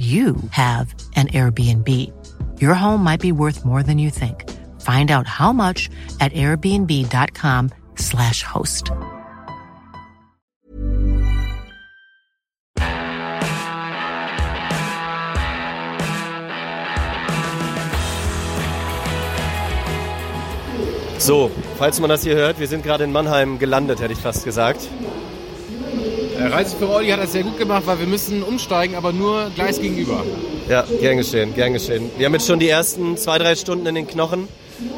you 0.00 0.34
have 0.52 0.94
an 1.14 1.28
Airbnb. 1.28 1.86
Your 2.58 2.72
home 2.72 3.04
might 3.04 3.20
be 3.20 3.32
worth 3.32 3.66
more 3.66 3.82
than 3.82 3.98
you 3.98 4.08
think. 4.08 4.48
Find 4.80 5.10
out 5.10 5.26
how 5.26 5.52
much 5.52 5.90
at 6.20 6.32
airbnb.com/slash 6.32 8.42
host. 8.42 8.92
So, 21.18 21.50
falls 21.76 22.00
man 22.00 22.08
das 22.08 22.22
hier 22.22 22.34
hört, 22.34 22.58
wir 22.58 22.66
sind 22.66 22.82
gerade 22.82 23.04
in 23.04 23.12
Mannheim 23.12 23.58
gelandet, 23.58 24.00
hätte 24.00 24.14
ich 24.14 24.18
fast 24.18 24.46
gesagt. 24.46 24.88
Äh, 26.40 26.46
Reise 26.46 26.76
für 26.76 26.88
Olli 26.88 27.08
hat 27.10 27.20
das 27.20 27.32
sehr 27.32 27.42
gut 27.42 27.58
gemacht, 27.58 27.82
weil 27.86 27.98
wir 28.00 28.06
müssen 28.06 28.42
umsteigen, 28.42 28.94
aber 28.96 29.12
nur 29.12 29.50
Gleis 29.54 29.80
gegenüber. 29.80 30.24
Ja, 30.68 30.84
gern 31.00 31.16
geschehen, 31.18 31.54
gern 31.54 31.72
geschehen. 31.72 32.10
Wir 32.16 32.26
haben 32.26 32.32
jetzt 32.34 32.46
schon 32.46 32.58
die 32.58 32.68
ersten 32.68 33.16
zwei, 33.16 33.38
drei 33.38 33.54
Stunden 33.56 33.86
in 33.86 33.94
den 33.94 34.06
Knochen, 34.06 34.48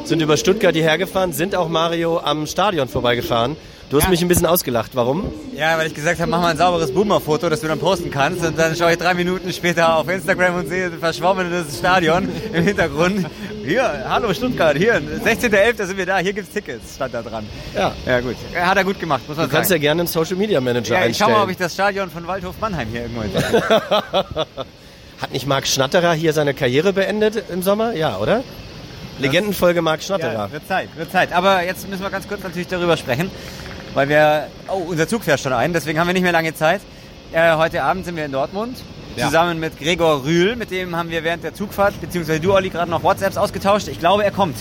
sind 0.05 0.21
über 0.21 0.37
Stuttgart 0.37 0.73
hierher 0.73 0.97
gefahren, 0.97 1.33
sind 1.33 1.55
auch 1.55 1.67
Mario 1.67 2.19
am 2.19 2.47
Stadion 2.47 2.87
vorbeigefahren. 2.87 3.57
Du 3.89 3.97
hast 3.97 4.05
Ja. 4.05 4.09
mich 4.09 4.21
ein 4.21 4.27
bisschen 4.27 4.47
ausgelacht. 4.47 4.91
Warum? 4.95 5.25
Ja, 5.55 5.77
weil 5.77 5.85
ich 5.87 5.93
gesagt 5.93 6.19
habe, 6.19 6.31
mach 6.31 6.41
mal 6.41 6.47
ein 6.51 6.57
sauberes 6.57 6.91
Boomer-Foto, 6.91 7.49
das 7.49 7.61
du 7.61 7.67
dann 7.67 7.77
posten 7.79 8.09
kannst. 8.09 8.43
Und 8.43 8.57
dann 8.57 8.75
schaue 8.75 8.93
ich 8.93 8.97
drei 8.97 9.13
Minuten 9.13 9.51
später 9.53 9.97
auf 9.97 10.07
Instagram 10.09 10.55
und 10.55 10.67
sehe 10.69 10.85
ein 10.85 10.97
verschwommenes 10.99 11.77
Stadion 11.77 12.27
im 12.53 12.63
Hintergrund. 12.63 13.27
Hier, 13.65 14.03
hallo 14.09 14.33
Stuttgart, 14.33 14.75
hier, 14.77 14.95
16.11. 14.95 15.85
sind 15.85 15.97
wir 15.97 16.05
da, 16.05 16.17
hier 16.17 16.33
gibt's 16.33 16.51
Tickets, 16.51 16.95
stand 16.95 17.13
da 17.13 17.21
dran. 17.21 17.45
Ja. 17.73 17.93
Ja 18.05 18.19
gut, 18.19 18.35
hat 18.55 18.75
er 18.77 18.83
gut 18.83 18.99
gemacht, 18.99 19.21
muss 19.27 19.37
man 19.37 19.47
Du 19.47 19.51
kannst 19.55 19.69
ja 19.69 19.75
sagen. 19.75 19.81
gerne 19.81 20.01
einen 20.01 20.07
Social 20.07 20.35
Media 20.35 20.59
Manager 20.59 20.95
Ja, 20.99 21.05
ich 21.05 21.17
schau 21.17 21.25
einstellen. 21.25 21.31
mal, 21.31 21.43
ob 21.43 21.49
ich 21.49 21.57
das 21.57 21.73
Stadion 21.73 22.09
von 22.11 22.27
Waldhof 22.27 22.55
Mannheim 22.59 22.89
hier 22.91 23.03
irgendwo 23.03 23.21
entdecke. 23.21 23.63
Hat 25.21 25.31
nicht 25.31 25.47
Marc 25.47 25.65
Schnatterer 25.67 26.13
hier 26.13 26.33
seine 26.33 26.53
Karriere 26.53 26.91
beendet 26.91 27.41
im 27.49 27.61
Sommer? 27.61 27.93
Ja, 27.93 28.17
oder? 28.17 28.43
Legendenfolge 29.19 29.81
Marc 29.81 30.03
Schnatterer. 30.03 30.33
Ja, 30.33 30.51
wird 30.51 30.67
Zeit, 30.67 30.89
wird 30.97 31.11
Zeit. 31.11 31.31
Aber 31.31 31.63
jetzt 31.63 31.87
müssen 31.89 32.01
wir 32.03 32.09
ganz 32.09 32.27
kurz 32.27 32.43
natürlich 32.43 32.67
darüber 32.67 32.97
sprechen, 32.97 33.31
weil 33.93 34.09
wir, 34.09 34.47
oh, 34.67 34.83
unser 34.89 35.07
Zug 35.07 35.23
fährt 35.23 35.39
schon 35.39 35.53
ein, 35.53 35.71
deswegen 35.71 35.99
haben 35.99 36.07
wir 36.07 36.13
nicht 36.13 36.23
mehr 36.23 36.31
lange 36.33 36.53
Zeit. 36.53 36.81
Äh, 37.31 37.55
heute 37.55 37.83
Abend 37.83 38.03
sind 38.05 38.15
wir 38.17 38.25
in 38.25 38.31
Dortmund, 38.33 38.77
Ja. 39.15 39.27
zusammen 39.27 39.59
mit 39.59 39.79
Gregor 39.79 40.23
Rühl, 40.25 40.55
mit 40.55 40.71
dem 40.71 40.95
haben 40.95 41.09
wir 41.09 41.23
während 41.23 41.43
der 41.43 41.53
Zugfahrt, 41.53 41.99
beziehungsweise 42.01 42.39
du, 42.39 42.53
Olli, 42.53 42.69
gerade 42.69 42.89
noch 42.89 43.03
WhatsApps 43.03 43.37
ausgetauscht. 43.37 43.87
Ich 43.87 43.99
glaube, 43.99 44.23
er 44.23 44.31
kommt. 44.31 44.55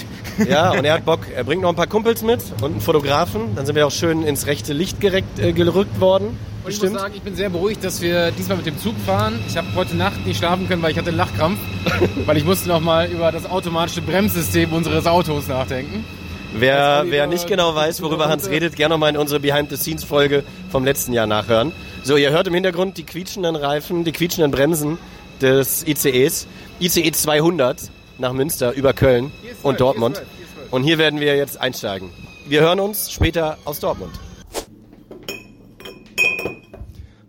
Ja, 0.48 0.70
und 0.78 0.84
er 0.84 0.94
hat 0.94 1.05
Bock. 1.05 1.20
Er 1.34 1.44
bringt 1.44 1.62
noch 1.62 1.70
ein 1.70 1.77
paar 1.77 1.86
Kumpels 1.86 2.22
mit 2.22 2.41
und 2.61 2.72
einen 2.72 2.81
Fotografen. 2.81 3.55
Dann 3.55 3.67
sind 3.67 3.75
wir 3.75 3.86
auch 3.86 3.92
schön 3.92 4.22
ins 4.22 4.47
rechte 4.47 4.72
Licht 4.72 5.00
gerückt, 5.00 5.39
äh, 5.39 5.53
gerückt 5.53 6.00
worden. 6.00 6.27
Und 6.64 6.70
ich 6.70 6.77
Bestimmt. 6.78 6.92
muss 6.92 7.03
sagen, 7.03 7.14
ich 7.17 7.22
bin 7.22 7.34
sehr 7.34 7.50
beruhigt, 7.50 7.83
dass 7.83 8.00
wir 8.03 8.31
diesmal 8.31 8.56
mit 8.59 8.67
dem 8.67 8.78
Zug 8.78 8.94
fahren. 9.05 9.41
Ich 9.48 9.56
habe 9.56 9.67
heute 9.75 9.97
Nacht 9.97 10.25
nicht 10.27 10.39
schlafen 10.39 10.69
können, 10.69 10.83
weil 10.83 10.92
ich 10.92 10.98
hatte 10.98 11.09
einen 11.09 11.16
Lachkrampf. 11.16 11.59
weil 12.27 12.37
ich 12.37 12.44
musste 12.44 12.69
noch 12.69 12.81
mal 12.81 13.09
über 13.11 13.33
das 13.33 13.50
automatische 13.50 14.03
Bremssystem 14.03 14.72
unseres 14.72 15.06
Autos 15.06 15.48
nachdenken. 15.48 16.05
Wer, 16.55 17.05
wer 17.09 17.27
nicht 17.27 17.47
genau 17.47 17.75
weiß, 17.75 18.03
worüber 18.03 18.28
Hans 18.28 18.50
redet, 18.50 18.76
gerne 18.76 18.94
noch 18.94 18.99
mal 18.99 19.09
in 19.09 19.16
unsere 19.16 19.41
Behind-the-Scenes-Folge 19.41 20.44
vom 20.71 20.84
letzten 20.84 21.15
Jahr 21.15 21.26
nachhören. 21.26 21.72
So, 22.04 22.16
ihr 22.16 22.32
hört 22.32 22.48
im 22.48 22.54
Hintergrund 22.54 22.98
die 22.98 23.04
quietschenden 23.04 23.54
Reifen, 23.54 24.02
die 24.02 24.10
quietschenden 24.10 24.50
Bremsen 24.50 24.98
des 25.40 25.86
ICEs. 25.86 26.48
ICE 26.80 27.12
200 27.12 27.78
nach 28.18 28.32
Münster 28.32 28.72
über 28.72 28.92
Köln 28.92 29.30
und 29.62 29.80
Dortmund. 29.80 30.16
hier 30.16 30.22
ist 30.22 30.32
zwölf, 30.32 30.56
hier 30.56 30.64
ist. 30.64 30.72
Und 30.72 30.82
hier 30.82 30.98
werden 30.98 31.20
wir 31.20 31.36
jetzt 31.36 31.60
einsteigen. 31.60 32.10
Wir 32.48 32.60
hören 32.60 32.80
uns 32.80 33.12
später 33.12 33.56
aus 33.64 33.78
Dortmund. 33.78 34.10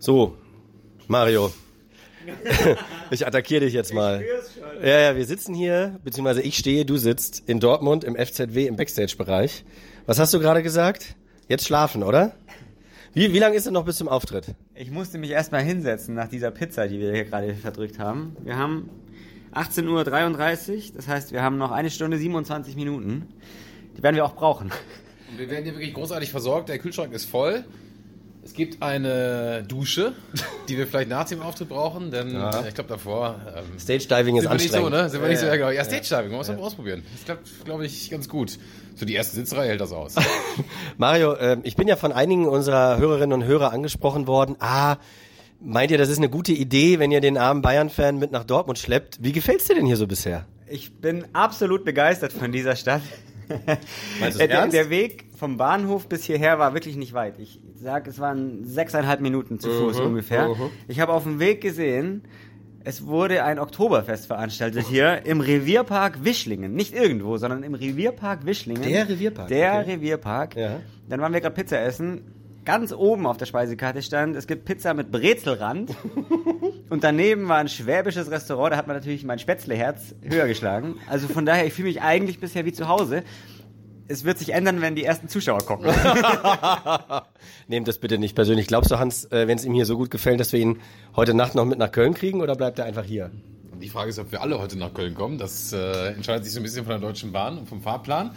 So, 0.00 0.36
Mario. 1.06 1.52
ich 3.12 3.24
attackiere 3.24 3.60
dich 3.60 3.74
jetzt 3.74 3.94
mal. 3.94 4.24
Ja, 4.82 4.98
ja, 4.98 5.16
wir 5.16 5.24
sitzen 5.24 5.54
hier, 5.54 6.00
beziehungsweise 6.02 6.42
ich 6.42 6.58
stehe, 6.58 6.84
du 6.84 6.96
sitzt 6.96 7.44
in 7.46 7.60
Dortmund 7.60 8.02
im 8.02 8.16
FZW 8.16 8.66
im 8.66 8.74
Backstage-Bereich. 8.74 9.64
Was 10.06 10.18
hast 10.18 10.34
du 10.34 10.40
gerade 10.40 10.64
gesagt? 10.64 11.14
Jetzt 11.46 11.64
schlafen, 11.64 12.02
oder? 12.02 12.32
Wie, 13.16 13.32
wie 13.32 13.38
lange 13.38 13.54
ist 13.54 13.64
es 13.64 13.70
noch 13.70 13.84
bis 13.84 13.98
zum 13.98 14.08
Auftritt? 14.08 14.56
Ich 14.74 14.90
musste 14.90 15.18
mich 15.18 15.30
erstmal 15.30 15.62
hinsetzen 15.62 16.16
nach 16.16 16.26
dieser 16.26 16.50
Pizza, 16.50 16.88
die 16.88 16.98
wir 16.98 17.12
hier 17.12 17.24
gerade 17.24 17.54
verdrückt 17.54 18.00
haben. 18.00 18.36
Wir 18.42 18.56
haben 18.56 18.90
18.33 19.52 19.88
Uhr, 20.88 20.92
das 20.96 21.06
heißt, 21.06 21.30
wir 21.30 21.40
haben 21.40 21.56
noch 21.56 21.70
eine 21.70 21.90
Stunde 21.90 22.18
27 22.18 22.74
Minuten. 22.74 23.28
Die 23.96 24.02
werden 24.02 24.16
wir 24.16 24.24
auch 24.24 24.34
brauchen. 24.34 24.72
Und 25.30 25.38
wir 25.38 25.48
werden 25.48 25.62
hier 25.62 25.74
wirklich 25.74 25.94
großartig 25.94 26.32
versorgt. 26.32 26.68
Der 26.68 26.80
Kühlschrank 26.80 27.12
ist 27.12 27.26
voll. 27.26 27.64
Es 28.44 28.52
gibt 28.52 28.82
eine 28.82 29.64
Dusche, 29.66 30.12
die 30.68 30.76
wir 30.76 30.86
vielleicht 30.86 31.08
nach 31.08 31.26
dem 31.26 31.40
Auftritt 31.40 31.70
brauchen, 31.70 32.10
denn 32.10 32.30
Ja. 32.34 32.62
äh, 32.62 32.68
ich 32.68 32.74
glaube 32.74 32.90
davor 32.90 33.40
ähm, 33.56 33.78
Stage-Diving 33.78 34.36
ist 34.36 34.42
sind 34.42 34.50
wir 34.52 34.56
nicht 34.56 34.70
so, 34.70 34.76
anstrengend. 34.78 34.90
ne? 34.92 35.08
Sind 35.10 35.22
wir 35.22 35.28
nicht 35.30 35.38
so, 35.38 35.46
Ja, 35.46 35.52
ja, 35.52 35.56
genau. 35.56 35.70
Ja, 35.70 35.84
Stage-Diving, 35.84 36.28
man 36.28 36.38
muss 36.38 36.48
man 36.48 36.58
ausprobieren. 36.58 37.02
Das 37.14 37.24
klappt, 37.24 37.64
glaube 37.64 37.86
ich, 37.86 38.10
ganz 38.10 38.28
gut. 38.28 38.58
So 38.96 39.06
die 39.06 39.14
erste 39.14 39.34
Sitzreihe 39.36 39.70
hält 39.70 39.80
das 39.80 39.92
aus. 39.92 40.14
Mario, 40.98 41.36
ähm, 41.38 41.60
ich 41.64 41.74
bin 41.76 41.88
ja 41.88 41.96
von 41.96 42.12
einigen 42.12 42.46
unserer 42.46 42.98
Hörerinnen 42.98 43.32
und 43.32 43.44
Hörer 43.48 43.72
angesprochen 43.72 44.26
worden. 44.26 44.56
Ah, 44.60 44.96
meint 45.60 45.90
ihr, 45.90 45.96
das 45.98 46.10
ist 46.10 46.18
eine 46.18 46.28
gute 46.28 46.52
Idee, 46.52 46.98
wenn 46.98 47.10
ihr 47.10 47.22
den 47.22 47.38
armen 47.38 47.62
Bayern-Fan 47.62 48.18
mit 48.18 48.30
nach 48.30 48.44
Dortmund 48.44 48.78
schleppt? 48.78 49.18
Wie 49.22 49.32
gefällt's 49.32 49.66
dir 49.66 49.74
denn 49.74 49.86
hier 49.86 49.96
so 49.96 50.06
bisher? 50.06 50.44
Ich 50.68 50.92
bin 51.00 51.24
absolut 51.32 51.84
begeistert 51.84 52.32
von 52.34 52.52
dieser 52.52 52.76
Stadt. 52.76 53.00
Meinst 54.20 54.34
du's 54.34 54.38
der, 54.46 54.50
ernst? 54.50 54.74
der 54.76 54.90
Weg 54.90 55.24
vom 55.36 55.56
Bahnhof 55.56 56.08
bis 56.08 56.24
hierher 56.24 56.58
war 56.58 56.74
wirklich 56.74 56.96
nicht 56.96 57.12
weit. 57.14 57.38
Ich 57.38 57.60
sag, 57.84 58.06
es 58.08 58.18
waren 58.18 58.64
sechseinhalb 58.64 59.20
Minuten 59.20 59.60
zu 59.60 59.70
Fuß 59.70 60.00
Mhm, 60.00 60.06
ungefähr. 60.06 60.50
Ich 60.88 60.98
habe 61.00 61.12
auf 61.12 61.22
dem 61.22 61.38
Weg 61.38 61.60
gesehen, 61.60 62.22
es 62.82 63.06
wurde 63.06 63.44
ein 63.44 63.58
Oktoberfest 63.58 64.26
veranstaltet 64.26 64.86
hier 64.86 65.24
im 65.24 65.40
Revierpark 65.40 66.24
Wischlingen. 66.24 66.74
Nicht 66.74 66.94
irgendwo, 66.94 67.36
sondern 67.38 67.62
im 67.62 67.74
Revierpark 67.74 68.44
Wischlingen. 68.44 68.82
Der 68.82 69.08
Revierpark, 69.08 69.48
Der 69.48 69.80
okay. 69.80 69.92
Revierpark. 69.94 70.56
Ja. 70.56 70.80
Dann 71.08 71.20
waren 71.20 71.32
wir 71.32 71.40
gerade 71.40 71.54
Pizza 71.54 71.80
essen. 71.80 72.22
Ganz 72.64 72.94
oben 72.94 73.26
auf 73.26 73.36
der 73.36 73.44
Speisekarte 73.44 74.00
stand, 74.00 74.36
es 74.36 74.46
gibt 74.46 74.64
Pizza 74.64 74.94
mit 74.94 75.10
Brezelrand. 75.12 75.90
Und 76.88 77.04
daneben 77.04 77.46
war 77.48 77.58
ein 77.58 77.68
schwäbisches 77.68 78.30
Restaurant, 78.30 78.72
da 78.72 78.76
hat 78.78 78.86
man 78.86 78.96
natürlich 78.96 79.22
mein 79.24 79.38
Spätzleherz 79.38 80.14
höher 80.22 80.46
geschlagen. 80.46 80.96
Also 81.06 81.28
von 81.28 81.44
daher, 81.44 81.66
ich 81.66 81.74
fühle 81.74 81.88
mich 81.88 82.00
eigentlich 82.00 82.40
bisher 82.40 82.64
wie 82.64 82.72
zu 82.72 82.88
Hause. 82.88 83.22
Es 84.06 84.24
wird 84.24 84.38
sich 84.38 84.52
ändern, 84.52 84.80
wenn 84.82 84.94
die 84.94 85.04
ersten 85.04 85.28
Zuschauer 85.28 85.64
kommen. 85.64 85.84
Nehmt 87.68 87.88
das 87.88 87.98
bitte 87.98 88.18
nicht 88.18 88.34
persönlich. 88.34 88.66
Glaubst 88.66 88.90
du, 88.90 88.98
Hans, 88.98 89.24
äh, 89.26 89.46
wenn 89.48 89.56
es 89.58 89.64
ihm 89.64 89.72
hier 89.72 89.86
so 89.86 89.96
gut 89.96 90.10
gefällt, 90.10 90.40
dass 90.40 90.52
wir 90.52 90.60
ihn 90.60 90.80
heute 91.16 91.34
Nacht 91.34 91.54
noch 91.54 91.64
mit 91.64 91.78
nach 91.78 91.90
Köln 91.90 92.14
kriegen 92.14 92.40
oder 92.42 92.54
bleibt 92.54 92.78
er 92.78 92.84
einfach 92.84 93.04
hier? 93.04 93.30
Die 93.80 93.88
Frage 93.88 94.10
ist, 94.10 94.18
ob 94.18 94.30
wir 94.32 94.40
alle 94.42 94.58
heute 94.58 94.76
nach 94.78 94.92
Köln 94.92 95.14
kommen. 95.14 95.38
Das 95.38 95.72
äh, 95.72 96.08
entscheidet 96.12 96.44
sich 96.44 96.52
so 96.52 96.60
ein 96.60 96.62
bisschen 96.62 96.84
von 96.84 96.90
der 96.92 97.00
Deutschen 97.00 97.32
Bahn 97.32 97.58
und 97.58 97.68
vom 97.68 97.80
Fahrplan. 97.82 98.30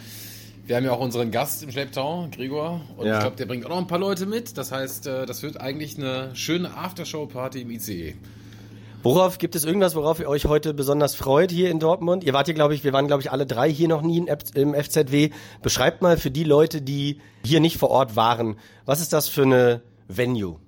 Wir 0.66 0.76
haben 0.76 0.84
ja 0.84 0.92
auch 0.92 1.00
unseren 1.00 1.30
Gast 1.30 1.62
im 1.62 1.70
Schlepptau, 1.70 2.28
Gregor. 2.34 2.80
Und 2.96 3.06
Ja. 3.06 3.14
ich 3.14 3.20
glaube, 3.20 3.36
der 3.36 3.46
bringt 3.46 3.64
auch 3.64 3.70
noch 3.70 3.78
ein 3.78 3.86
paar 3.86 3.98
Leute 3.98 4.26
mit. 4.26 4.58
Das 4.58 4.72
heißt, 4.72 5.06
äh, 5.06 5.26
das 5.26 5.42
wird 5.42 5.60
eigentlich 5.60 5.96
eine 5.96 6.34
schöne 6.34 6.76
Aftershow-Party 6.76 7.62
im 7.62 7.70
ICE. 7.70 8.14
Worauf 9.02 9.38
gibt 9.38 9.54
es 9.54 9.64
irgendwas, 9.64 9.94
worauf 9.94 10.18
ihr 10.18 10.28
euch 10.28 10.46
heute 10.46 10.74
besonders 10.74 11.14
freut 11.14 11.52
hier 11.52 11.70
in 11.70 11.78
Dortmund? 11.78 12.24
Ihr 12.24 12.32
wart 12.32 12.46
hier, 12.46 12.54
glaube 12.54 12.74
ich, 12.74 12.82
wir 12.82 12.92
waren, 12.92 13.06
glaube 13.06 13.22
ich, 13.22 13.30
alle 13.30 13.46
drei 13.46 13.70
hier 13.72 13.86
noch 13.86 14.02
nie 14.02 14.18
im 14.18 14.74
FZW. 14.74 15.30
Beschreibt 15.62 16.02
mal 16.02 16.16
für 16.16 16.32
die 16.32 16.42
Leute, 16.42 16.82
die 16.82 17.20
hier 17.44 17.60
nicht 17.60 17.76
vor 17.76 17.90
Ort 17.90 18.16
waren, 18.16 18.56
was 18.86 19.00
ist 19.00 19.12
das 19.12 19.28
für 19.28 19.42
eine 19.42 19.82
Venue? 20.08 20.58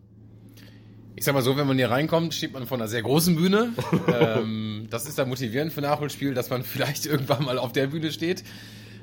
Ich 1.16 1.24
sag 1.24 1.34
mal 1.34 1.42
so, 1.42 1.56
wenn 1.56 1.66
man 1.66 1.76
hier 1.76 1.90
reinkommt, 1.90 2.32
steht 2.32 2.52
man 2.52 2.66
vor 2.66 2.78
einer 2.78 2.88
sehr 2.88 3.02
großen 3.02 3.34
Bühne. 3.34 3.74
ähm, 4.20 4.86
das 4.90 5.06
ist 5.06 5.18
dann 5.18 5.28
motivierend 5.28 5.72
für 5.72 5.80
Nachholspiel, 5.80 6.32
dass 6.32 6.50
man 6.50 6.62
vielleicht 6.64 7.06
irgendwann 7.06 7.44
mal 7.44 7.58
auf 7.58 7.72
der 7.72 7.88
Bühne 7.88 8.12
steht. 8.12 8.44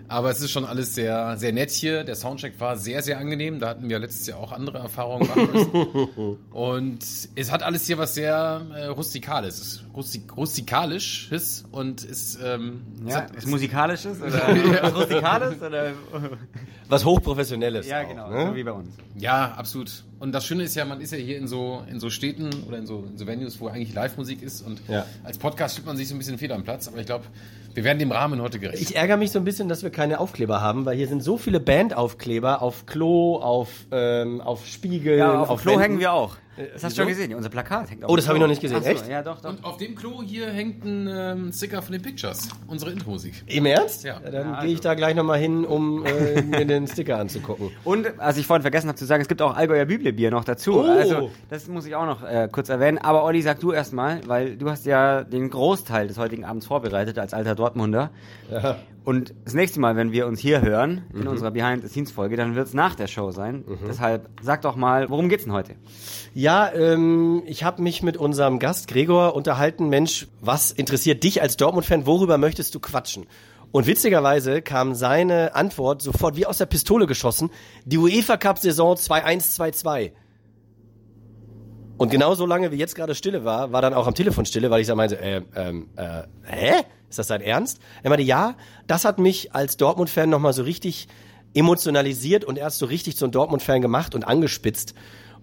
Aber 0.10 0.30
es 0.32 0.40
ist 0.42 0.52
schon 0.52 0.64
alles 0.66 0.96
sehr, 0.96 1.38
sehr 1.38 1.52
nett 1.52 1.70
hier. 1.72 2.04
Der 2.04 2.16
Soundcheck 2.16 2.60
war 2.60 2.78
sehr, 2.78 3.02
sehr 3.02 3.18
angenehm. 3.18 3.60
Da 3.60 3.70
hatten 3.70 3.90
wir 3.90 4.00
letztes 4.00 4.26
Jahr 4.28 4.40
auch 4.40 4.52
andere 4.54 4.78
Erfahrungen 4.78 5.28
machen 5.28 5.50
müssen. 5.52 6.38
Und 6.52 7.00
es 7.36 7.52
hat 7.52 7.62
alles 7.64 7.86
hier 7.88 7.98
was 7.98 8.14
sehr 8.16 8.62
äh, 8.74 8.86
rustikales, 8.86 9.84
rustik, 9.94 10.36
rustikalisches 10.38 11.66
und 11.72 12.04
ist, 12.04 12.40
ähm, 12.44 12.82
es 13.06 13.14
Ja, 13.14 13.22
hat, 13.22 13.36
ist 13.36 13.48
musikalisches 13.48 14.22
oder 14.22 14.34
was 14.82 14.96
rustikales 14.96 15.62
oder 15.62 15.92
Was 16.88 17.04
hochprofessionelles. 17.06 17.88
ja 17.88 18.04
auch, 18.04 18.08
genau, 18.08 18.30
ne? 18.30 18.48
so 18.48 18.56
wie 18.56 18.64
bei 18.64 18.72
uns. 18.72 18.90
ja, 19.18 19.54
absolut. 19.58 20.04
Und 20.20 20.32
das 20.34 20.46
Schöne 20.46 20.64
ist 20.64 20.76
ja, 20.76 20.84
man 20.86 21.00
ist 21.00 21.12
ja 21.12 21.18
hier 21.20 21.38
in 21.38 21.48
so, 21.48 21.84
in 21.90 22.00
so 22.00 22.10
Städten 22.10 22.50
oder 22.68 22.78
in 22.80 22.88
so, 22.88 23.06
in 23.10 23.18
so 23.18 23.28
Venues, 23.28 23.60
wo 23.62 23.68
eigentlich 23.68 23.94
Live-Musik 23.94 24.42
ist. 24.42 24.62
Und 24.66 24.80
Ja. 24.88 25.06
als 25.24 25.38
Podcast 25.38 25.76
fühlt 25.76 25.86
man 25.86 25.96
sich 25.96 26.08
so 26.08 26.16
ein 26.16 26.18
bisschen 26.18 26.38
fehl 26.40 26.52
am 26.52 26.64
Platz. 26.64 26.88
Aber 26.88 26.98
ich 26.98 27.06
glaube, 27.06 27.26
wir 27.76 27.84
werden 27.84 28.00
dem 28.00 28.12
Rahmen 28.12 28.42
heute 28.42 28.58
gerecht. 28.58 28.82
Ich 28.82 28.96
ärgere 28.96 29.18
mich 29.18 29.32
so 29.32 29.38
ein 29.38 29.46
bisschen, 29.46 29.70
dass 29.70 29.84
wir 29.84 29.92
keine 29.92 30.20
Aufkleber 30.20 30.60
haben, 30.62 30.86
weil 30.86 30.98
hier 30.98 31.08
sind 31.08 31.22
so 31.24 31.38
viele 31.38 31.60
Bandaufkleber 31.60 32.62
auf 32.64 32.88
Klo, 32.88 33.38
auf, 33.38 33.70
ähm, 33.92 34.42
auf 34.42 34.66
Spiegeln, 34.66 35.20
Ja, 35.20 35.40
auf, 35.42 35.50
dem 35.50 35.58
Klo 35.62 35.72
Wänden. 35.74 35.82
hängen 35.84 36.00
wir 36.00 36.14
auch. 36.14 36.38
Das 36.74 36.84
hast 36.84 36.98
du 36.98 37.02
schon 37.02 37.08
gesehen. 37.10 37.34
Unser 37.36 37.50
Plakat 37.50 37.92
hängt 37.92 38.04
auf 38.04 38.10
Oh, 38.10 38.16
dem 38.16 38.18
das 38.18 38.28
habe 38.28 38.38
ich 38.38 38.42
noch 38.42 38.48
nicht 38.48 38.62
gesehen. 38.62 38.82
So, 38.82 38.90
Echt? 38.90 39.08
Ja, 39.08 39.22
doch, 39.22 39.40
doch. 39.42 39.50
Und 39.52 39.64
auf 39.64 39.78
dem 39.78 39.96
Klo 39.96 40.22
hier 40.24 40.50
hängt 40.50 40.84
ein 40.84 41.08
ähm, 41.08 41.52
Sticker 41.52 41.82
von 41.82 41.94
den 41.94 42.02
Pictures, 42.02 42.50
unsere 42.68 42.92
Intro-Musik. 42.92 43.44
Im 43.46 43.66
Ernst? 43.68 44.04
Ja. 44.04 44.20
dann 44.20 44.34
Ja, 44.34 44.60
gehe 44.62 44.70
ich 44.72 44.78
also. 44.78 44.90
da 44.90 44.96
gleich 44.96 45.16
nochmal 45.16 45.40
hin, 45.40 45.66
um 45.66 46.06
äh, 46.06 46.42
mir 46.42 46.66
den 46.66 46.88
Sticker 46.88 47.20
anzugucken. 47.20 47.70
Und, 47.84 48.08
was 48.18 48.38
ich 48.38 48.48
vorhin 48.48 48.62
vergessen 48.64 48.88
habe 48.88 48.98
zu 48.98 49.06
sagen, 49.06 49.22
es 49.22 49.28
gibt 49.28 49.42
auch 49.42 49.56
Allgäuer 49.56 49.86
Bibelbier 49.86 50.32
noch 50.32 50.44
dazu. 50.46 50.80
Oh. 50.80 50.84
Also, 50.84 51.32
das 51.50 51.68
muss 51.68 51.86
ich 51.86 51.96
auch 51.96 52.06
noch 52.06 52.24
äh, 52.24 52.50
kurz 52.52 52.70
erwähnen. 52.70 52.98
Aber 52.98 53.24
Olli, 53.24 53.42
sag 53.42 53.60
du 53.60 53.72
erstmal, 53.72 54.22
weil 54.28 54.58
du 54.58 54.70
hast 54.70 54.86
ja 54.86 55.24
den 55.24 55.50
Großteil 55.50 56.08
des 56.08 56.18
heutigen 56.18 56.44
Abends 56.44 56.66
vorbereitet 56.66 57.20
als 57.20 57.34
alter 57.34 57.56
Dortmunder. 57.56 58.10
Ja. 58.52 58.78
Und 59.08 59.34
das 59.46 59.54
nächste 59.54 59.80
Mal, 59.80 59.96
wenn 59.96 60.12
wir 60.12 60.28
uns 60.28 60.42
hier 60.42 60.62
hören, 60.62 61.06
in 61.14 61.22
Mhm. 61.22 61.28
unserer 61.28 61.52
Behind-the-Scenes-Folge, 61.52 62.36
dann 62.36 62.56
wird 62.56 62.68
es 62.68 62.74
nach 62.74 62.94
der 62.94 63.08
Show 63.08 63.32
sein. 63.32 63.64
Deshalb 63.88 64.28
sag 64.42 64.64
doch 64.64 64.76
mal, 64.76 65.10
worum 65.10 65.30
geht's 65.30 65.46
denn 65.46 65.54
heute? 65.54 65.76
Ja, 66.34 66.70
ähm, 66.74 67.42
ich 67.46 67.64
habe 67.64 67.82
mich 67.82 68.04
mit 68.04 68.18
unserem 68.18 68.60
Gast 68.60 68.90
Gregor 68.90 69.34
unterhalten. 69.34 69.88
Mensch, 69.88 70.28
was 70.42 70.72
interessiert 70.72 71.24
dich 71.24 71.42
als 71.42 71.56
Dortmund-Fan? 71.56 72.06
Worüber 72.06 72.38
möchtest 72.38 72.76
du 72.76 72.82
quatschen? 72.82 73.28
Und 73.72 73.88
witzigerweise 73.88 74.62
kam 74.62 74.94
seine 74.94 75.56
Antwort 75.56 76.02
sofort 76.02 76.36
wie 76.36 76.46
aus 76.46 76.58
der 76.58 76.66
Pistole 76.66 77.08
geschossen. 77.08 77.50
Die 77.86 77.98
UEFA 77.98 78.36
Cup 78.36 78.58
Saison 78.60 78.98
2-1-2-2. 78.98 80.12
Und 81.98 82.10
genau 82.12 82.36
so 82.36 82.46
lange 82.46 82.72
wie 82.72 82.76
jetzt 82.76 82.96
gerade 82.96 83.16
Stille 83.16 83.44
war, 83.44 83.72
war 83.72 83.82
dann 83.82 83.94
auch 83.94 84.08
am 84.08 84.14
Telefon 84.14 84.46
Stille, 84.46 84.70
weil 84.70 84.82
ich 84.82 84.88
da 84.88 84.96
meinte, 84.96 85.20
äh, 85.20 85.42
ähm, 85.56 85.90
äh, 85.96 86.24
hä? 86.44 86.84
Ist 87.10 87.20
das 87.20 87.28
dein 87.28 87.42
Ernst? 87.42 87.80
Er 88.04 88.10
meinte, 88.10 88.26
ja, 88.26 88.56
das 88.86 89.06
hat 89.06 89.18
mich 89.18 89.56
als 89.56 89.78
Dortmund-Fan 89.78 90.30
nochmal 90.30 90.54
so 90.54 90.64
richtig 90.64 91.08
emotionalisiert 91.54 92.44
und 92.44 92.58
erst 92.58 92.80
so 92.80 92.86
richtig 92.86 93.18
zum 93.18 93.32
Dortmund-Fan 93.32 93.82
gemacht 93.82 94.14
und 94.14 94.26
angespitzt. 94.26 94.94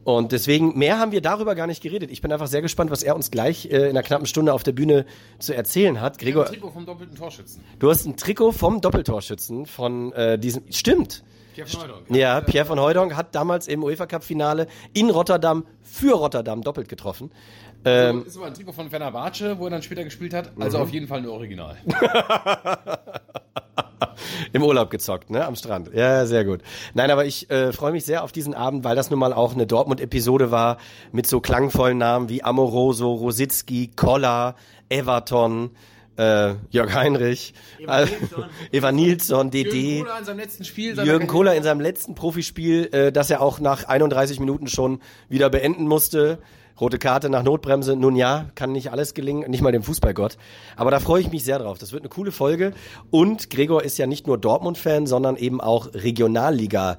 Und 0.04 0.32
deswegen, 0.32 0.78
mehr 0.78 0.98
haben 0.98 1.12
wir 1.12 1.22
darüber 1.22 1.54
gar 1.54 1.66
nicht 1.66 1.82
geredet. 1.82 2.10
Ich 2.10 2.20
bin 2.20 2.30
einfach 2.30 2.46
sehr 2.46 2.60
gespannt, 2.60 2.90
was 2.90 3.02
er 3.02 3.16
uns 3.16 3.30
gleich 3.30 3.66
äh, 3.66 3.84
in 3.84 3.90
einer 3.90 4.02
knappen 4.02 4.26
Stunde 4.26 4.52
auf 4.52 4.62
der 4.62 4.72
Bühne 4.72 5.06
zu 5.38 5.54
erzählen 5.54 6.00
hat. 6.00 6.18
Gregor, 6.18 6.44
Trikot 6.44 6.70
vom 6.70 6.84
doppelten 6.84 7.16
Torschützen. 7.16 7.64
du 7.78 7.90
hast 7.90 8.04
ein 8.04 8.16
Trikot 8.16 8.52
vom 8.52 8.82
Doppeltorschützen 8.82 9.64
von 9.64 10.12
äh, 10.12 10.38
diesem. 10.38 10.64
Stimmt. 10.70 11.24
Pierre 11.54 11.68
von 11.68 11.80
Hooydonk. 11.82 12.10
Ja, 12.10 12.40
Pierre 12.40 12.66
von 12.66 12.80
Hooydonk 12.80 13.14
hat 13.16 13.34
damals 13.34 13.68
im 13.68 13.82
UEFA 13.84 14.06
Cup 14.06 14.24
Finale 14.24 14.66
in 14.92 15.10
Rotterdam 15.10 15.64
für 15.82 16.14
Rotterdam 16.14 16.62
doppelt 16.62 16.88
getroffen. 16.88 17.30
Ähm, 17.84 18.24
ist 18.26 18.36
aber 18.36 18.46
ein 18.46 18.54
Trikot 18.54 18.72
von 18.72 18.88
Fenerbahce, 18.90 19.58
wo 19.58 19.64
er 19.64 19.70
dann 19.70 19.82
später 19.82 20.04
gespielt 20.04 20.32
hat. 20.34 20.52
Also 20.58 20.78
auf 20.78 20.90
jeden 20.90 21.06
Fall 21.06 21.18
ein 21.18 21.28
Original. 21.28 21.76
Im 24.52 24.62
Urlaub 24.62 24.90
gezockt, 24.90 25.30
ne? 25.30 25.44
Am 25.44 25.54
Strand. 25.56 25.90
Ja, 25.92 26.24
sehr 26.26 26.44
gut. 26.44 26.62
Nein, 26.94 27.10
aber 27.10 27.24
ich 27.26 27.50
äh, 27.50 27.72
freue 27.72 27.92
mich 27.92 28.04
sehr 28.04 28.24
auf 28.24 28.32
diesen 28.32 28.54
Abend, 28.54 28.84
weil 28.84 28.96
das 28.96 29.10
nun 29.10 29.18
mal 29.18 29.32
auch 29.32 29.54
eine 29.54 29.66
Dortmund-Episode 29.66 30.50
war 30.50 30.78
mit 31.12 31.26
so 31.26 31.40
klangvollen 31.40 31.98
Namen 31.98 32.28
wie 32.28 32.42
Amoroso, 32.42 33.12
Rositzky, 33.12 33.90
Koller, 33.94 34.54
Everton, 34.88 35.70
äh, 36.16 36.54
Jörg 36.70 36.94
Heinrich, 36.94 37.54
Eva 37.78 38.04
Nilsson, 38.04 38.44
Eva 38.72 38.92
Nilsson 38.92 39.50
DD. 39.50 39.98
Jürgen 39.98 40.06
Kohler 40.06 40.18
in 40.18 40.24
seinem 40.24 40.38
letzten 40.38 40.64
Spiel. 40.64 40.94
Karriere. 40.94 41.26
Kohler 41.26 41.54
in 41.54 41.62
seinem 41.62 41.80
letzten 41.80 42.14
Profispiel, 42.14 42.88
äh, 42.92 43.12
das 43.12 43.30
er 43.30 43.40
auch 43.40 43.60
nach 43.60 43.84
31 43.84 44.40
Minuten 44.40 44.66
schon 44.66 45.00
wieder 45.28 45.50
beenden 45.50 45.86
musste. 45.86 46.38
Rote 46.80 46.98
Karte 46.98 47.30
nach 47.30 47.44
Notbremse. 47.44 47.94
Nun 47.94 48.16
ja, 48.16 48.46
kann 48.56 48.72
nicht 48.72 48.90
alles 48.90 49.14
gelingen, 49.14 49.48
nicht 49.48 49.62
mal 49.62 49.70
dem 49.70 49.84
Fußballgott. 49.84 50.36
Aber 50.76 50.90
da 50.90 50.98
freue 50.98 51.20
ich 51.20 51.30
mich 51.30 51.44
sehr 51.44 51.58
drauf. 51.58 51.78
Das 51.78 51.92
wird 51.92 52.02
eine 52.02 52.08
coole 52.08 52.32
Folge. 52.32 52.72
Und 53.10 53.48
Gregor 53.48 53.84
ist 53.84 53.96
ja 53.96 54.06
nicht 54.06 54.26
nur 54.26 54.38
Dortmund-Fan, 54.38 55.06
sondern 55.06 55.36
eben 55.36 55.60
auch 55.60 55.94
Regionalliga. 55.94 56.98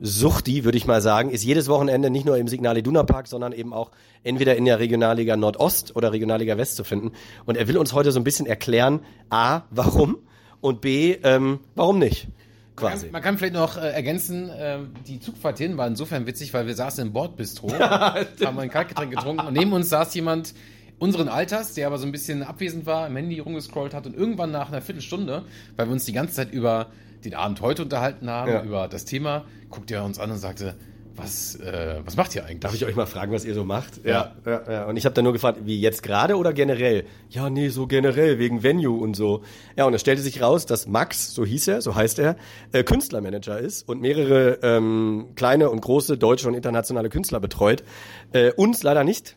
Suchti, 0.00 0.64
würde 0.64 0.78
ich 0.78 0.86
mal 0.86 1.00
sagen, 1.00 1.30
ist 1.30 1.44
jedes 1.44 1.68
Wochenende 1.68 2.10
nicht 2.10 2.26
nur 2.26 2.36
im 2.36 2.48
Signal 2.48 2.76
Iduna 2.76 3.04
Park, 3.04 3.26
sondern 3.26 3.52
eben 3.52 3.72
auch 3.72 3.90
entweder 4.22 4.56
in 4.56 4.64
der 4.64 4.78
Regionalliga 4.78 5.36
Nordost 5.36 5.96
oder 5.96 6.12
Regionalliga 6.12 6.56
West 6.56 6.76
zu 6.76 6.84
finden. 6.84 7.12
Und 7.46 7.56
er 7.56 7.68
will 7.68 7.76
uns 7.76 7.92
heute 7.92 8.12
so 8.12 8.20
ein 8.20 8.24
bisschen 8.24 8.46
erklären, 8.46 9.00
A, 9.30 9.62
warum 9.70 10.18
und 10.60 10.80
B, 10.80 11.16
ähm, 11.22 11.60
warum 11.74 11.98
nicht. 11.98 12.28
Man 12.76 12.90
Quasi. 12.90 13.06
kann, 13.06 13.12
man 13.12 13.22
kann 13.22 13.38
vielleicht 13.38 13.54
noch 13.54 13.76
äh, 13.76 13.90
ergänzen, 13.90 14.50
äh, 14.50 14.78
die 15.06 15.20
Zugfahrt 15.20 15.58
hin 15.58 15.76
war 15.76 15.86
insofern 15.86 16.26
witzig, 16.26 16.52
weil 16.54 16.66
wir 16.66 16.74
saßen 16.74 17.06
im 17.06 17.12
Bordbistro, 17.12 17.72
haben 17.78 18.58
ein 18.58 18.70
Kaltgetränk 18.70 19.12
getrunken 19.12 19.46
und 19.46 19.54
neben 19.54 19.72
uns 19.72 19.90
saß 19.90 20.12
jemand 20.14 20.54
unseren 20.98 21.28
Alters, 21.28 21.74
der 21.74 21.86
aber 21.86 21.98
so 21.98 22.06
ein 22.06 22.12
bisschen 22.12 22.42
abwesend 22.42 22.86
war, 22.86 23.06
im 23.06 23.16
Handy 23.16 23.38
rumgescrollt 23.38 23.94
hat 23.94 24.06
und 24.06 24.16
irgendwann 24.16 24.50
nach 24.50 24.68
einer 24.68 24.80
Viertelstunde, 24.80 25.44
weil 25.76 25.86
wir 25.86 25.92
uns 25.92 26.04
die 26.04 26.12
ganze 26.12 26.34
Zeit 26.34 26.52
über 26.52 26.88
den 27.24 27.34
Abend 27.34 27.60
heute 27.60 27.82
unterhalten 27.82 28.28
haben, 28.30 28.50
Ja. 28.52 28.62
über 28.62 28.88
das 28.88 29.04
Thema, 29.04 29.44
guckte 29.70 29.94
er 29.94 30.04
uns 30.04 30.18
an 30.18 30.30
und 30.30 30.38
sagte, 30.38 30.74
was, 31.16 31.54
äh, 31.60 32.00
was 32.04 32.16
macht 32.16 32.34
ihr 32.34 32.44
eigentlich? 32.44 32.58
Darf 32.58 32.74
ich 32.74 32.84
euch 32.84 32.96
mal 32.96 33.06
fragen, 33.06 33.30
was 33.32 33.44
ihr 33.44 33.54
so 33.54 33.64
macht? 33.64 34.04
Ja. 34.04 34.32
ja, 34.44 34.62
ja. 34.68 34.84
Und 34.86 34.96
ich 34.96 35.04
habe 35.04 35.14
dann 35.14 35.22
nur 35.22 35.32
gefragt, 35.32 35.60
wie 35.64 35.80
jetzt 35.80 36.02
gerade 36.02 36.36
oder 36.36 36.52
generell? 36.52 37.04
Ja, 37.30 37.50
nee, 37.50 37.68
so 37.68 37.86
generell, 37.86 38.40
wegen 38.40 38.64
Venue 38.64 39.00
und 39.00 39.14
so. 39.14 39.42
Ja, 39.76 39.84
und 39.84 39.94
es 39.94 40.00
stellte 40.00 40.22
sich 40.22 40.42
raus, 40.42 40.66
dass 40.66 40.88
Max, 40.88 41.32
so 41.32 41.44
hieß 41.44 41.68
er, 41.68 41.82
so 41.82 41.94
heißt 41.94 42.18
er, 42.18 42.34
äh, 42.72 42.82
Künstlermanager 42.82 43.58
ist 43.60 43.88
und 43.88 44.00
mehrere 44.00 44.58
ähm, 44.62 45.26
kleine 45.36 45.70
und 45.70 45.82
große 45.82 46.18
deutsche 46.18 46.48
und 46.48 46.54
internationale 46.54 47.10
Künstler 47.10 47.38
betreut. 47.38 47.84
Äh, 48.32 48.50
uns 48.52 48.82
leider 48.82 49.04
nicht, 49.04 49.36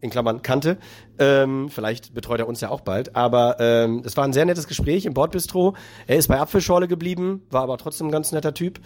in 0.00 0.10
Klammern 0.10 0.42
kannte. 0.42 0.78
Ähm, 1.18 1.68
vielleicht 1.68 2.14
betreut 2.14 2.40
er 2.40 2.48
uns 2.48 2.60
ja 2.60 2.70
auch 2.70 2.80
bald. 2.80 3.16
Aber 3.16 3.56
ähm, 3.60 4.02
es 4.04 4.16
war 4.16 4.24
ein 4.24 4.32
sehr 4.32 4.44
nettes 4.44 4.66
Gespräch 4.66 5.06
im 5.06 5.14
Bordbistro. 5.14 5.74
Er 6.06 6.16
ist 6.16 6.28
bei 6.28 6.38
Apfelschorle 6.38 6.88
geblieben, 6.88 7.42
war 7.50 7.62
aber 7.62 7.78
trotzdem 7.78 8.08
ein 8.08 8.12
ganz 8.12 8.32
netter 8.32 8.54
Typ. 8.54 8.80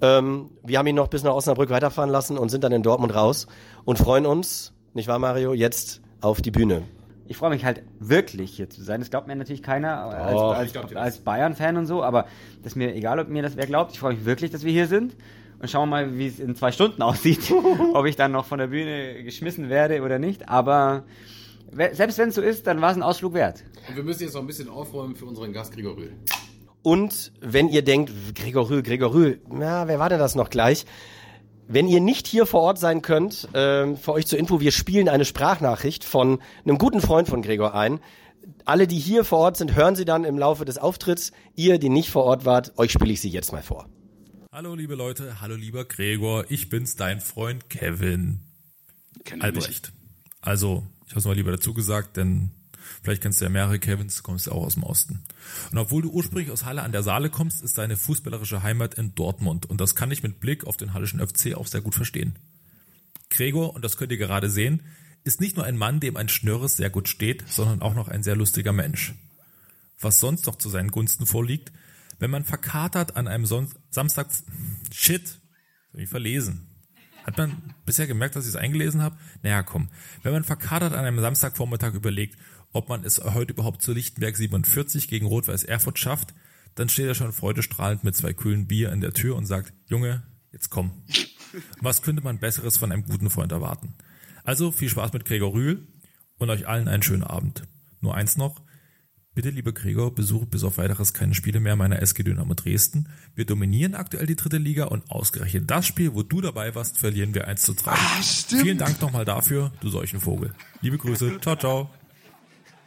Ähm, 0.00 0.50
wir 0.62 0.78
haben 0.78 0.86
ihn 0.86 0.96
noch 0.96 1.08
bis 1.08 1.22
nach 1.22 1.32
Osnabrück 1.32 1.70
weiterfahren 1.70 2.10
lassen 2.10 2.36
und 2.36 2.50
sind 2.50 2.64
dann 2.64 2.72
in 2.72 2.82
Dortmund 2.82 3.14
raus 3.14 3.46
und 3.84 3.98
freuen 3.98 4.26
uns, 4.26 4.72
nicht 4.94 5.08
wahr, 5.08 5.18
Mario, 5.18 5.54
jetzt 5.54 6.02
auf 6.20 6.42
die 6.42 6.50
Bühne. 6.50 6.82
Ich 7.28 7.36
freue 7.36 7.50
mich 7.50 7.64
halt 7.64 7.82
wirklich 7.98 8.52
hier 8.52 8.70
zu 8.70 8.82
sein. 8.82 9.00
Das 9.00 9.10
glaubt 9.10 9.26
mir 9.26 9.34
natürlich 9.34 9.62
keiner 9.62 10.02
als, 10.04 10.76
als, 10.76 10.96
als 10.96 11.18
Bayern-Fan 11.18 11.76
und 11.76 11.86
so, 11.86 12.02
aber 12.02 12.26
das 12.62 12.72
ist 12.72 12.76
mir 12.76 12.94
egal, 12.94 13.18
ob 13.18 13.28
mir 13.28 13.42
das 13.42 13.56
wer 13.56 13.66
glaubt. 13.66 13.92
Ich 13.92 13.98
freue 13.98 14.14
mich 14.14 14.24
wirklich, 14.24 14.50
dass 14.50 14.64
wir 14.64 14.72
hier 14.72 14.86
sind. 14.86 15.16
Und 15.58 15.70
schauen 15.70 15.88
wir 15.88 16.04
mal, 16.04 16.18
wie 16.18 16.26
es 16.26 16.38
in 16.38 16.54
zwei 16.54 16.72
Stunden 16.72 17.02
aussieht, 17.02 17.52
ob 17.94 18.06
ich 18.06 18.16
dann 18.16 18.32
noch 18.32 18.44
von 18.44 18.58
der 18.58 18.68
Bühne 18.68 19.22
geschmissen 19.22 19.68
werde 19.68 20.02
oder 20.02 20.18
nicht. 20.18 20.48
Aber 20.48 21.04
selbst 21.92 22.18
wenn 22.18 22.28
es 22.28 22.34
so 22.34 22.42
ist, 22.42 22.66
dann 22.66 22.80
war 22.80 22.90
es 22.90 22.96
ein 22.96 23.02
Ausflug 23.02 23.34
wert. 23.34 23.64
Und 23.88 23.96
wir 23.96 24.02
müssen 24.02 24.22
jetzt 24.22 24.34
noch 24.34 24.40
ein 24.40 24.46
bisschen 24.46 24.68
aufräumen 24.68 25.16
für 25.16 25.26
unseren 25.26 25.52
Gast 25.52 25.72
Gregor 25.72 25.96
Rühl. 25.96 26.12
Und 26.82 27.32
wenn 27.40 27.68
ihr 27.68 27.82
denkt, 27.82 28.12
Gregor 28.34 28.70
Rühl, 28.70 28.82
Gregor 28.82 29.12
Rühl, 29.12 29.40
na, 29.50 29.88
wer 29.88 29.98
war 29.98 30.08
denn 30.08 30.20
das 30.20 30.34
noch 30.34 30.50
gleich? 30.50 30.86
Wenn 31.68 31.88
ihr 31.88 32.00
nicht 32.00 32.28
hier 32.28 32.46
vor 32.46 32.60
Ort 32.60 32.78
sein 32.78 33.02
könnt, 33.02 33.48
ähm, 33.54 33.96
für 33.96 34.12
euch 34.12 34.26
zur 34.26 34.38
Info, 34.38 34.60
wir 34.60 34.70
spielen 34.70 35.08
eine 35.08 35.24
Sprachnachricht 35.24 36.04
von 36.04 36.38
einem 36.64 36.78
guten 36.78 37.00
Freund 37.00 37.28
von 37.28 37.42
Gregor 37.42 37.74
ein. 37.74 37.98
Alle, 38.64 38.86
die 38.86 38.98
hier 38.98 39.24
vor 39.24 39.40
Ort 39.40 39.56
sind, 39.56 39.74
hören 39.74 39.96
sie 39.96 40.04
dann 40.04 40.22
im 40.22 40.38
Laufe 40.38 40.64
des 40.64 40.78
Auftritts. 40.78 41.32
Ihr, 41.56 41.78
die 41.78 41.88
nicht 41.88 42.10
vor 42.10 42.22
Ort 42.22 42.44
wart, 42.44 42.78
euch 42.78 42.92
spiele 42.92 43.12
ich 43.12 43.20
sie 43.20 43.30
jetzt 43.30 43.52
mal 43.52 43.62
vor. 43.62 43.88
Hallo 44.56 44.74
liebe 44.74 44.94
Leute, 44.94 45.42
hallo 45.42 45.54
lieber 45.54 45.84
Gregor, 45.84 46.46
ich 46.48 46.70
bin's, 46.70 46.96
dein 46.96 47.20
Freund 47.20 47.68
Kevin 47.68 48.40
Albrecht. 49.40 49.92
Also, 50.40 50.86
ich 51.04 51.10
habe 51.10 51.18
es 51.18 51.26
mal 51.26 51.36
lieber 51.36 51.50
dazu 51.50 51.74
gesagt, 51.74 52.16
denn 52.16 52.52
vielleicht 53.02 53.20
kennst 53.20 53.38
du 53.38 53.44
ja 53.44 53.50
mehrere 53.50 53.78
Kevins, 53.78 54.16
du 54.16 54.22
kommst 54.22 54.46
ja 54.46 54.52
auch 54.52 54.64
aus 54.64 54.72
dem 54.72 54.82
Osten. 54.82 55.26
Und 55.70 55.76
obwohl 55.76 56.00
du 56.00 56.10
ursprünglich 56.10 56.50
aus 56.50 56.64
Halle 56.64 56.80
an 56.80 56.92
der 56.92 57.02
Saale 57.02 57.28
kommst, 57.28 57.60
ist 57.60 57.76
deine 57.76 57.98
fußballerische 57.98 58.62
Heimat 58.62 58.94
in 58.94 59.14
Dortmund 59.14 59.66
und 59.66 59.78
das 59.78 59.94
kann 59.94 60.10
ich 60.10 60.22
mit 60.22 60.40
Blick 60.40 60.66
auf 60.66 60.78
den 60.78 60.94
Hallischen 60.94 61.20
FC 61.20 61.54
auch 61.54 61.66
sehr 61.66 61.82
gut 61.82 61.94
verstehen. 61.94 62.38
Gregor, 63.28 63.74
und 63.74 63.84
das 63.84 63.98
könnt 63.98 64.12
ihr 64.12 64.16
gerade 64.16 64.48
sehen, 64.48 64.84
ist 65.22 65.38
nicht 65.38 65.56
nur 65.56 65.66
ein 65.66 65.76
Mann, 65.76 66.00
dem 66.00 66.16
ein 66.16 66.30
Schnörres 66.30 66.78
sehr 66.78 66.88
gut 66.88 67.10
steht, 67.10 67.44
sondern 67.46 67.82
auch 67.82 67.94
noch 67.94 68.08
ein 68.08 68.22
sehr 68.22 68.36
lustiger 68.36 68.72
Mensch. 68.72 69.12
Was 70.00 70.18
sonst 70.18 70.46
noch 70.46 70.56
zu 70.56 70.70
seinen 70.70 70.90
Gunsten 70.90 71.26
vorliegt, 71.26 71.72
wenn 72.18 72.30
man 72.30 72.44
verkatert 72.44 73.16
an 73.16 73.28
einem 73.28 73.46
Son 73.46 73.68
Samstag, 73.90 74.28
shit, 74.92 75.40
hab 75.92 76.00
ich 76.00 76.08
verlesen. 76.08 76.68
Hat 77.24 77.38
man 77.38 77.74
bisher 77.84 78.06
gemerkt, 78.06 78.36
dass 78.36 78.44
ich 78.44 78.50
es 78.50 78.56
eingelesen 78.56 79.02
habe? 79.02 79.16
Naja, 79.42 79.62
komm. 79.64 79.88
Wenn 80.22 80.32
man 80.32 80.44
verkatert 80.44 80.92
an 80.92 81.04
einem 81.04 81.18
Samstagvormittag 81.18 81.94
überlegt, 81.94 82.38
ob 82.72 82.88
man 82.88 83.04
es 83.04 83.22
heute 83.22 83.52
überhaupt 83.52 83.82
zu 83.82 83.92
Lichtenberg 83.92 84.36
47 84.36 85.08
gegen 85.08 85.26
Rot-Weiß 85.26 85.64
Erfurt 85.64 85.98
schafft, 85.98 86.34
dann 86.76 86.88
steht 86.88 87.06
er 87.06 87.14
schon 87.14 87.32
freudestrahlend 87.32 88.04
mit 88.04 88.14
zwei 88.14 88.32
kühlen 88.32 88.68
Bier 88.68 88.92
in 88.92 89.00
der 89.00 89.12
Tür 89.12 89.34
und 89.34 89.46
sagt, 89.46 89.72
Junge, 89.86 90.22
jetzt 90.52 90.70
komm. 90.70 91.02
Was 91.80 92.02
könnte 92.02 92.22
man 92.22 92.38
Besseres 92.38 92.76
von 92.76 92.92
einem 92.92 93.04
guten 93.06 93.30
Freund 93.30 93.50
erwarten? 93.50 93.94
Also 94.44 94.70
viel 94.70 94.88
Spaß 94.88 95.12
mit 95.12 95.24
Gregor 95.24 95.52
Rühl 95.52 95.88
und 96.38 96.50
euch 96.50 96.68
allen 96.68 96.86
einen 96.86 97.02
schönen 97.02 97.24
Abend. 97.24 97.64
Nur 98.00 98.14
eins 98.14 98.36
noch, 98.36 98.62
Bitte, 99.36 99.50
lieber 99.50 99.72
Gregor, 99.72 100.14
besuche 100.14 100.46
bis 100.46 100.64
auf 100.64 100.78
weiteres 100.78 101.12
keine 101.12 101.34
Spiele 101.34 101.60
mehr 101.60 101.76
meiner 101.76 102.00
SG 102.00 102.22
Dynamo 102.22 102.54
Dresden. 102.54 103.10
Wir 103.34 103.44
dominieren 103.44 103.94
aktuell 103.94 104.24
die 104.24 104.34
dritte 104.34 104.56
Liga 104.56 104.86
und 104.86 105.10
ausgerechnet 105.10 105.70
das 105.70 105.86
Spiel, 105.86 106.14
wo 106.14 106.22
du 106.22 106.40
dabei 106.40 106.74
warst, 106.74 106.96
verlieren 106.96 107.34
wir 107.34 107.46
1 107.46 107.60
zu 107.60 107.74
3. 107.74 107.90
Ah, 107.90 108.22
stimmt. 108.22 108.62
Vielen 108.62 108.78
Dank 108.78 108.98
nochmal 109.02 109.26
dafür, 109.26 109.72
du 109.80 109.90
solchen 109.90 110.20
Vogel. 110.20 110.54
Liebe 110.80 110.96
Grüße, 110.96 111.38
ciao, 111.42 111.54
ciao. 111.54 111.90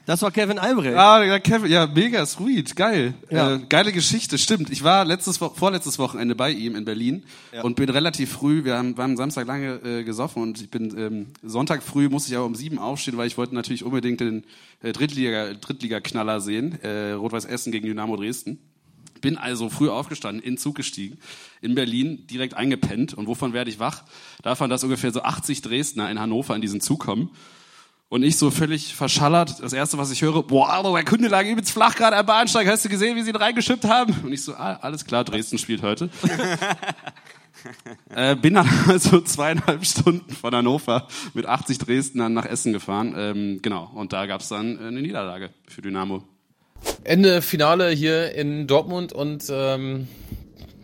Das 0.10 0.24
war 0.24 0.32
Kevin 0.32 0.58
Albrecht. 0.58 0.98
Ah, 0.98 1.24
ja, 1.24 1.38
Kevin, 1.38 1.70
ja, 1.72 1.86
mega 1.86 2.26
sweet, 2.26 2.76
geil. 2.76 3.14
Ja. 3.30 3.58
Äh, 3.58 3.60
geile 3.70 3.92
Geschichte, 3.92 4.40
stimmt. 4.40 4.72
Ich 4.72 4.84
war 4.84 5.06
letztes, 5.06 5.40
Wo- 5.40 5.50
vorletztes 5.50 6.00
Wochenende 6.00 6.34
bei 6.34 6.50
ihm 6.50 6.76
in 6.76 6.84
Berlin 6.84 7.26
und 7.62 7.76
bin 7.76 7.90
relativ 7.90 8.32
früh, 8.32 8.64
wir 8.64 8.76
haben, 8.76 8.98
wir 8.98 9.04
haben 9.04 9.18
Samstag 9.18 9.46
lange 9.46 9.76
äh, 9.84 10.04
gesoffen 10.04 10.42
und 10.42 10.60
ich 10.62 10.72
bin 10.72 10.98
ähm, 10.98 11.28
Sonntag 11.44 11.84
früh 11.84 12.10
musste 12.10 12.32
ich 12.32 12.38
aber 12.38 12.48
um 12.48 12.56
sieben 12.56 12.80
aufstehen, 12.80 13.18
weil 13.18 13.28
ich 13.28 13.38
wollte 13.38 13.54
natürlich 13.54 13.84
unbedingt 13.84 14.20
den 14.20 14.46
äh, 14.82 14.94
Drittliga, 14.94 15.54
Drittliga-Knaller 15.54 16.42
sehen, 16.42 16.82
äh, 16.82 17.12
Rot-Weiß 17.12 17.46
Essen 17.46 17.72
gegen 17.72 17.86
Dynamo 17.86 18.18
Dresden. 18.18 18.58
Bin 19.22 19.38
also 19.38 19.70
früh 19.70 19.90
aufgestanden, 19.90 20.42
in 20.44 20.54
den 20.54 20.58
Zug 20.58 20.74
gestiegen, 20.74 21.20
in 21.62 21.76
Berlin 21.76 22.26
direkt 22.26 22.56
eingepennt. 22.56 23.14
Und 23.14 23.28
wovon 23.28 23.54
werde 23.54 23.70
ich 23.70 23.78
wach? 23.78 24.06
Davon, 24.42 24.72
dass 24.72 24.84
ungefähr 24.84 25.12
so 25.12 25.22
80 25.22 25.62
Dresdner 25.62 26.10
in 26.10 26.20
Hannover 26.20 26.56
in 26.56 26.62
diesen 26.62 26.82
Zug 26.82 27.02
kommen. 27.02 27.30
Und 28.12 28.24
ich 28.24 28.38
so 28.38 28.50
völlig 28.50 28.96
verschallert, 28.96 29.62
das 29.62 29.72
erste, 29.72 30.00
was 30.00 30.10
ich 30.10 30.24
höre, 30.24 30.42
boah, 30.42 30.70
aber 30.70 30.92
der 30.94 31.06
Kunde 31.06 31.28
lag 31.28 31.46
übelst 31.46 31.72
flach 31.72 31.96
gerade 31.96 32.18
am 32.18 32.26
Bahnsteig, 32.26 32.68
hast 32.68 32.84
du 32.84 32.90
gesehen, 32.90 33.16
wie 33.16 33.22
sie 33.22 33.30
ihn 33.30 33.36
reingeschippt 33.36 33.86
haben? 33.86 34.16
Und 34.24 34.34
ich 34.34 34.44
so, 34.44 34.56
ah, 34.56 34.80
alles 34.82 35.06
klar, 35.06 35.24
Dresden 35.24 35.60
spielt 35.60 35.84
heute. 35.84 36.10
äh, 38.16 38.36
bin 38.36 38.56
dann 38.56 38.68
also 38.88 39.22
zweieinhalb 39.22 39.86
Stunden 39.86 40.34
von 40.34 40.56
Hannover 40.56 41.08
mit 41.36 41.46
80 41.46 41.78
Dresdnern 41.78 42.34
nach 42.34 42.46
Essen 42.46 42.74
gefahren. 42.74 43.14
Ähm, 43.16 43.60
genau, 43.62 43.92
und 43.94 44.12
da 44.12 44.26
gab's 44.26 44.50
dann 44.50 44.80
äh, 44.80 44.88
eine 44.88 45.04
Niederlage 45.04 45.52
für 45.68 45.84
Dynamo. 45.84 46.24
Ende 47.04 47.44
Finale 47.44 47.92
hier 47.92 48.34
in 48.34 48.66
Dortmund 48.66 49.14
und 49.14 49.44
ähm, 49.52 50.08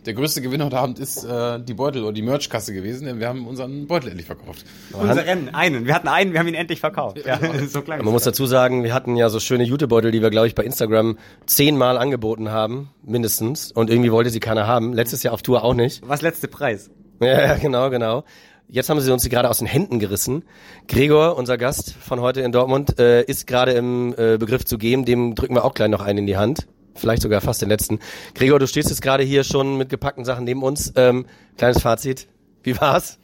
der 0.06 0.14
größte 0.14 0.40
Gewinner 0.40 0.66
heute 0.66 0.78
Abend 0.78 0.98
ist 0.98 1.24
äh, 1.24 1.60
die 1.60 1.74
Beutel 1.74 2.04
oder 2.04 2.12
die 2.12 2.22
Merchkasse 2.22 2.72
gewesen, 2.72 3.06
denn 3.06 3.18
wir 3.18 3.28
haben 3.28 3.46
unseren 3.46 3.86
Beutel 3.86 4.08
endlich 4.08 4.26
verkauft. 4.26 4.64
Unseren, 4.92 5.54
einen. 5.54 5.86
Wir 5.86 5.94
hatten 5.94 6.08
einen, 6.08 6.32
wir 6.32 6.38
haben 6.38 6.46
ihn 6.46 6.54
endlich 6.54 6.80
verkauft. 6.80 7.18
Ja, 7.26 7.40
so 7.68 7.82
klang 7.82 8.04
Man 8.04 8.12
muss 8.12 8.22
dazu 8.22 8.46
sagen, 8.46 8.84
wir 8.84 8.94
hatten 8.94 9.16
ja 9.16 9.28
so 9.28 9.40
schöne 9.40 9.64
Jutebeutel, 9.64 10.12
die 10.12 10.22
wir, 10.22 10.30
glaube 10.30 10.46
ich, 10.46 10.54
bei 10.54 10.62
Instagram 10.62 11.18
zehnmal 11.46 11.98
angeboten 11.98 12.50
haben, 12.50 12.90
mindestens. 13.04 13.72
Und 13.72 13.90
irgendwie 13.90 14.12
wollte 14.12 14.30
sie 14.30 14.40
keiner 14.40 14.66
haben. 14.66 14.92
Letztes 14.92 15.24
Jahr 15.24 15.34
auf 15.34 15.42
Tour 15.42 15.64
auch 15.64 15.74
nicht. 15.74 16.02
Was 16.06 16.22
letzte 16.22 16.46
Preis? 16.46 16.88
Ja, 17.20 17.54
genau, 17.60 17.90
genau. 17.90 18.24
Jetzt 18.68 18.88
haben 18.90 19.00
sie 19.00 19.12
uns 19.12 19.22
die 19.22 19.28
gerade 19.28 19.48
aus 19.48 19.58
den 19.58 19.66
Händen 19.66 19.98
gerissen. 19.98 20.44
Gregor, 20.88 21.36
unser 21.36 21.56
Gast 21.56 21.92
von 21.92 22.20
heute 22.20 22.40
in 22.40 22.52
Dortmund, 22.52 22.98
äh, 22.98 23.22
ist 23.22 23.46
gerade 23.46 23.72
im 23.72 24.12
äh, 24.16 24.38
Begriff 24.38 24.64
zu 24.64 24.78
gehen. 24.78 25.04
Dem 25.04 25.34
drücken 25.34 25.54
wir 25.54 25.64
auch 25.64 25.74
gleich 25.74 25.88
noch 25.88 26.00
einen 26.00 26.20
in 26.20 26.26
die 26.26 26.36
Hand. 26.36 26.66
Vielleicht 26.96 27.22
sogar 27.22 27.40
fast 27.40 27.62
den 27.62 27.68
letzten. 27.68 28.00
Gregor, 28.34 28.58
du 28.58 28.66
stehst 28.66 28.90
jetzt 28.90 29.02
gerade 29.02 29.22
hier 29.22 29.44
schon 29.44 29.76
mit 29.76 29.88
gepackten 29.88 30.24
Sachen 30.24 30.44
neben 30.44 30.62
uns. 30.62 30.92
Ähm, 30.96 31.26
kleines 31.56 31.82
Fazit. 31.82 32.26
Wie 32.62 32.78
war's? 32.80 33.18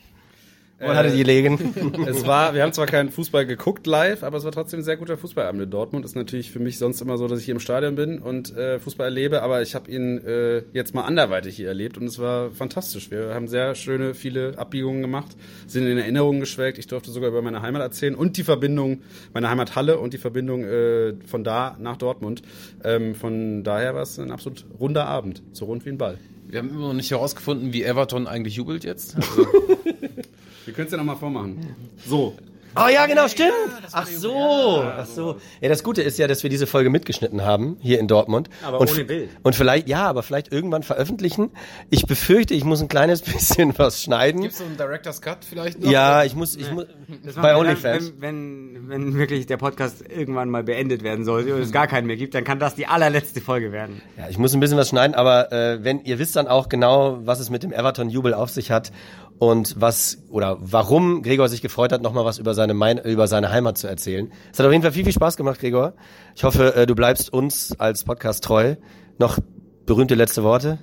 Wo 0.83 0.89
Äh, 0.91 0.95
hattet 0.95 1.13
ihr 1.13 1.19
gelegen? 1.19 1.59
Es 2.07 2.27
war, 2.27 2.55
wir 2.55 2.63
haben 2.63 2.73
zwar 2.73 2.87
keinen 2.87 3.11
Fußball 3.11 3.47
geguckt 3.47 3.87
live, 3.87 4.23
aber 4.25 4.37
es 4.39 4.45
war 4.45 4.53
trotzdem 4.53 4.81
ein 4.81 4.83
sehr 4.83 4.97
guter 4.97 5.17
Fußballabend 5.17 5.63
in 5.63 5.71
Dortmund. 5.71 6.05
Ist 6.05 6.17
natürlich 6.17 6.51
für 6.51 6.59
mich 6.59 6.79
sonst 6.79 7.01
immer 7.01 7.17
so, 7.19 7.29
dass 7.29 7.39
ich 7.39 7.45
hier 7.45 7.55
im 7.55 7.61
Stadion 7.61 7.95
bin 7.95 8.19
und 8.19 8.57
äh, 8.57 8.79
Fußball 8.81 9.07
erlebe, 9.07 9.43
aber 9.43 9.63
ich 9.63 9.75
habe 9.75 9.91
ihn 9.91 10.19
äh, 10.27 10.63
jetzt 10.73 10.95
mal 10.95 11.03
anderweitig 11.03 11.57
hier 11.57 11.69
erlebt 11.69 11.97
und 11.99 12.05
es 12.07 12.19
war 12.19 12.51
fantastisch. 12.51 13.11
Wir 13.11 13.35
haben 13.35 13.47
sehr 13.49 13.75
schöne, 13.75 14.15
viele 14.15 14.59
Abbiegungen 14.59 15.03
gemacht, 15.03 15.37
sind 15.67 15.87
in 15.87 15.99
Erinnerungen 15.99 16.41
geschwelgt. 16.41 16.79
Ich 16.79 16.87
durfte 16.89 17.11
sogar 17.13 17.29
über 17.31 17.43
meine 17.43 17.63
Heimat 17.63 17.83
erzählen 17.83 18.15
und 18.15 18.37
die 18.37 18.43
Verbindung, 18.45 19.03
meine 19.33 19.49
Heimathalle 19.49 19.99
und 19.99 20.13
die 20.13 20.19
Verbindung 20.19 20.65
äh, 20.65 21.15
von 21.27 21.45
da 21.45 21.77
nach 21.79 21.97
Dortmund. 21.97 22.43
Ähm, 22.85 23.15
von 23.15 23.63
daher 23.63 23.95
war 23.95 24.03
es 24.03 24.19
ein 24.19 24.31
absolut 24.31 24.65
runder 24.81 25.07
Abend, 25.07 25.43
so 25.53 25.67
rund 25.67 25.85
wie 25.87 25.91
ein 25.91 25.99
Ball. 25.99 26.19
Wir 26.49 26.59
haben 26.59 26.69
immer 26.69 26.89
noch 26.89 26.93
nicht 26.93 27.11
herausgefunden, 27.11 27.73
wie 27.73 27.83
Everton 27.83 28.27
eigentlich 28.27 28.57
jubelt 28.57 28.85
jetzt. 28.85 29.17
Also, 29.33 29.47
Wir 30.65 30.75
können 30.75 30.87
es 30.87 30.93
ja 30.93 30.99
nochmal 30.99 31.17
vormachen. 31.17 31.75
So. 32.07 32.37
Oh 32.75 32.89
ja, 32.89 33.05
genau, 33.05 33.29
stimmt. 33.29 33.53
Ach 33.93 34.07
so, 34.07 34.83
ach 34.83 35.05
so. 35.05 35.37
Ja, 35.61 35.69
das 35.69 35.85
Gute 35.85 36.01
ist 36.01 36.19
ja, 36.19 36.27
dass 36.27 36.43
wir 36.43 36.49
diese 36.49 36.67
Folge 36.67 36.89
mitgeschnitten 36.89 37.45
haben 37.45 37.77
hier 37.81 38.01
in 38.01 38.09
Dortmund. 38.09 38.49
Aber 38.63 38.81
und, 38.81 38.91
ohne 38.91 39.05
Bild. 39.05 39.29
Und 39.43 39.55
vielleicht, 39.55 39.89
ja, 39.89 40.07
aber 40.07 40.23
vielleicht 40.23 40.51
irgendwann 40.51 40.83
veröffentlichen. 40.83 41.51
Ich 41.91 42.07
befürchte, 42.07 42.55
ich 42.55 42.65
muss 42.65 42.81
ein 42.81 42.89
kleines 42.89 43.21
bisschen 43.23 43.79
was 43.79 44.03
schneiden. 44.03 44.41
Gibt's 44.41 44.59
so 44.59 44.65
einen 44.65 44.79
Director's 44.79 45.21
Cut 45.21 45.45
vielleicht 45.45 45.81
noch? 45.81 45.91
Ja, 45.91 46.25
ich 46.25 46.35
muss, 46.35 46.57
ich 46.57 46.71
muss 46.73 46.87
Das 47.23 47.35
bei 47.35 47.55
OnlyFans. 47.55 48.15
Wenn, 48.19 48.75
wenn, 48.75 48.89
wenn 48.89 49.19
wirklich 49.19 49.45
der 49.47 49.59
Podcast 49.59 50.03
irgendwann 50.09 50.49
mal 50.49 50.63
beendet 50.63 51.03
werden 51.03 51.27
sollte 51.27 51.55
und 51.55 51.61
es 51.61 51.73
gar 51.73 51.87
keinen 51.87 52.07
mehr 52.07 52.17
gibt, 52.17 52.35
dann 52.35 52.45
kann 52.45 52.59
das 52.59 52.75
die 52.75 52.87
allerletzte 52.87 53.43
Folge 53.43 53.73
werden. 53.73 54.01
Ja, 54.17 54.31
ich 54.31 54.39
muss 54.39 54.55
ein 54.55 54.61
bisschen 54.61 54.79
was 54.79 54.89
schneiden, 54.89 55.15
aber 55.15 55.53
äh, 55.53 55.85
wenn 55.85 56.05
ihr 56.05 56.19
wisst 56.19 56.37
dann 56.37 56.49
auch 56.49 56.71
genau, 56.71 57.19
was 57.27 57.39
es 57.39 57.51
mit 57.51 57.63
dem 57.63 57.73
Everton-Jubel 57.73 58.33
auf 58.33 58.49
sich 58.49 58.71
hat 58.71 58.93
und 59.39 59.81
was 59.81 60.19
oder 60.31 60.59
warum 60.61 61.23
Gregor 61.23 61.49
sich 61.49 61.63
gefreut 61.63 61.93
hat, 61.93 62.03
nochmal 62.03 62.25
was 62.25 62.39
über 62.39 62.55
seine 62.55 62.75
mein, 62.75 62.99
über 62.99 63.27
seine 63.27 63.51
Heimat 63.51 63.79
zu 63.79 63.89
erzählen. 63.89 64.33
Es 64.53 64.59
hat 64.59 64.67
auf 64.67 64.73
jeden 64.73 64.83
Fall 64.83 64.93
viel, 64.93 65.05
viel 65.05 65.13
Spaß 65.13 65.37
gemacht, 65.37 65.61
Gregor. 65.61 65.95
Ich 66.35 66.45
hoffe, 66.45 66.75
äh, 66.75 66.87
du 66.87 66.95
bleibst 66.95 67.33
uns 67.33 67.79
als 67.79 68.05
Podcast 68.05 68.45
treu. 68.45 68.77
Noch 69.19 69.39
berühmte 69.87 70.15
letzte 70.15 70.43
Worte. 70.43 70.79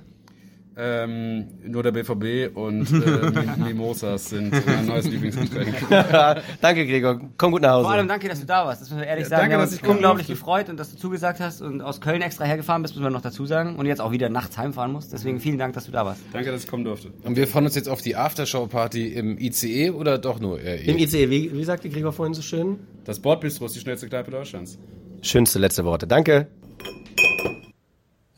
Ähm, 0.76 1.48
nur 1.66 1.82
der 1.82 1.90
BVB 1.90 2.56
und 2.56 2.82
äh, 2.92 2.94
Mim- 3.30 3.64
Mimosas 3.66 4.30
sind 4.30 4.52
mein 4.66 4.86
neues 4.86 5.06
Lieblingsgetränk. 5.08 5.74
Danke, 6.60 6.86
Gregor. 6.86 7.20
Komm 7.36 7.52
gut 7.52 7.62
nach 7.62 7.72
Hause. 7.72 7.84
Vor 7.84 7.92
allem 7.92 8.08
danke, 8.08 8.28
dass 8.28 8.40
du 8.40 8.46
da 8.46 8.64
warst. 8.64 8.80
Das 8.80 8.88
müssen 8.88 9.00
wir 9.00 9.06
ehrlich 9.08 9.26
sagen. 9.26 9.40
danke, 9.42 9.50
wir 9.50 9.56
haben 9.58 9.62
dass 9.64 9.72
uns 9.72 9.82
ich 9.82 9.88
unglaublich 9.88 10.26
durfte. 10.28 10.40
gefreut 10.40 10.68
und 10.70 10.78
dass 10.78 10.90
du 10.92 10.96
zugesagt 10.96 11.40
hast 11.40 11.60
und 11.60 11.82
aus 11.82 12.00
Köln 12.00 12.22
extra 12.22 12.44
hergefahren 12.44 12.82
bist, 12.82 12.94
müssen 12.94 13.04
wir 13.04 13.10
noch 13.10 13.20
dazu 13.20 13.44
sagen. 13.46 13.76
Und 13.76 13.86
jetzt 13.86 14.00
auch 14.00 14.12
wieder 14.12 14.28
nachts 14.30 14.56
heimfahren 14.56 14.92
musst. 14.92 15.12
Deswegen 15.12 15.40
vielen 15.40 15.58
Dank, 15.58 15.74
dass 15.74 15.86
du 15.86 15.92
da 15.92 16.06
warst. 16.06 16.20
Danke, 16.32 16.50
dass 16.52 16.62
ich 16.64 16.70
kommen 16.70 16.84
durfte. 16.84 17.10
Und 17.24 17.36
wir 17.36 17.46
freuen 17.48 17.64
uns 17.66 17.74
jetzt 17.74 17.88
auf 17.88 18.00
die 18.00 18.16
Aftershow-Party 18.16 19.08
im 19.08 19.38
ICE 19.38 19.90
oder 19.90 20.18
doch 20.18 20.40
nur 20.40 20.56
RE? 20.58 20.76
Im 20.76 20.98
ICE, 20.98 21.28
wie, 21.30 21.52
wie 21.52 21.64
sagte 21.64 21.90
Gregor 21.90 22.12
vorhin 22.12 22.32
so 22.34 22.42
schön? 22.42 22.78
Das 23.04 23.18
Bordbistro 23.20 23.66
ist 23.66 23.74
die 23.74 23.80
schnellste 23.80 24.08
Kneipe 24.08 24.30
Deutschlands. 24.30 24.78
Schönste 25.22 25.58
letzte 25.58 25.84
Worte. 25.84 26.06
Danke. 26.06 26.46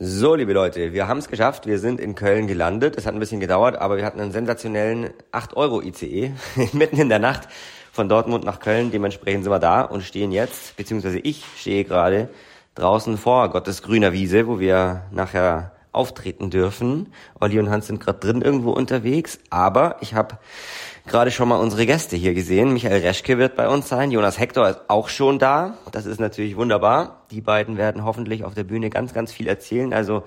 So, 0.04 0.34
liebe 0.34 0.52
Leute, 0.52 0.92
wir 0.92 1.06
haben 1.06 1.18
es 1.18 1.28
geschafft. 1.28 1.66
Wir 1.66 1.78
sind 1.78 2.00
in 2.00 2.16
Köln 2.16 2.48
gelandet. 2.48 2.96
Es 2.98 3.06
hat 3.06 3.14
ein 3.14 3.20
bisschen 3.20 3.38
gedauert, 3.38 3.76
aber 3.76 3.96
wir 3.96 4.04
hatten 4.04 4.18
einen 4.18 4.32
sensationellen 4.32 5.10
8-Euro-ICE 5.30 6.32
mitten 6.72 6.98
in 6.98 7.08
der 7.08 7.20
Nacht 7.20 7.46
von 7.92 8.08
Dortmund 8.08 8.42
nach 8.42 8.58
Köln. 8.58 8.90
Dementsprechend 8.90 9.44
sind 9.44 9.52
wir 9.52 9.60
da 9.60 9.82
und 9.82 10.02
stehen 10.02 10.32
jetzt, 10.32 10.76
beziehungsweise 10.76 11.20
ich 11.20 11.44
stehe 11.56 11.84
gerade 11.84 12.30
draußen 12.74 13.16
vor 13.16 13.48
Gottes 13.50 13.80
grüner 13.80 14.12
Wiese, 14.12 14.48
wo 14.48 14.58
wir 14.58 15.02
nachher 15.12 15.70
auftreten 15.92 16.50
dürfen. 16.50 17.12
Olli 17.38 17.58
und 17.58 17.70
Hans 17.70 17.86
sind 17.86 18.00
gerade 18.00 18.18
drin 18.18 18.42
irgendwo 18.42 18.72
unterwegs, 18.72 19.38
aber 19.50 19.96
ich 20.00 20.14
habe 20.14 20.38
gerade 21.06 21.30
schon 21.30 21.48
mal 21.48 21.56
unsere 21.56 21.86
Gäste 21.86 22.16
hier 22.16 22.34
gesehen. 22.34 22.72
Michael 22.72 23.02
Reschke 23.02 23.38
wird 23.38 23.56
bei 23.56 23.68
uns 23.68 23.88
sein, 23.88 24.10
Jonas 24.10 24.38
Hector 24.38 24.68
ist 24.68 24.80
auch 24.88 25.08
schon 25.08 25.38
da. 25.38 25.78
Das 25.92 26.06
ist 26.06 26.20
natürlich 26.20 26.56
wunderbar. 26.56 27.26
Die 27.30 27.40
beiden 27.40 27.76
werden 27.76 28.04
hoffentlich 28.04 28.44
auf 28.44 28.54
der 28.54 28.64
Bühne 28.64 28.90
ganz, 28.90 29.12
ganz 29.12 29.32
viel 29.32 29.46
erzählen. 29.46 29.92
Also 29.92 30.24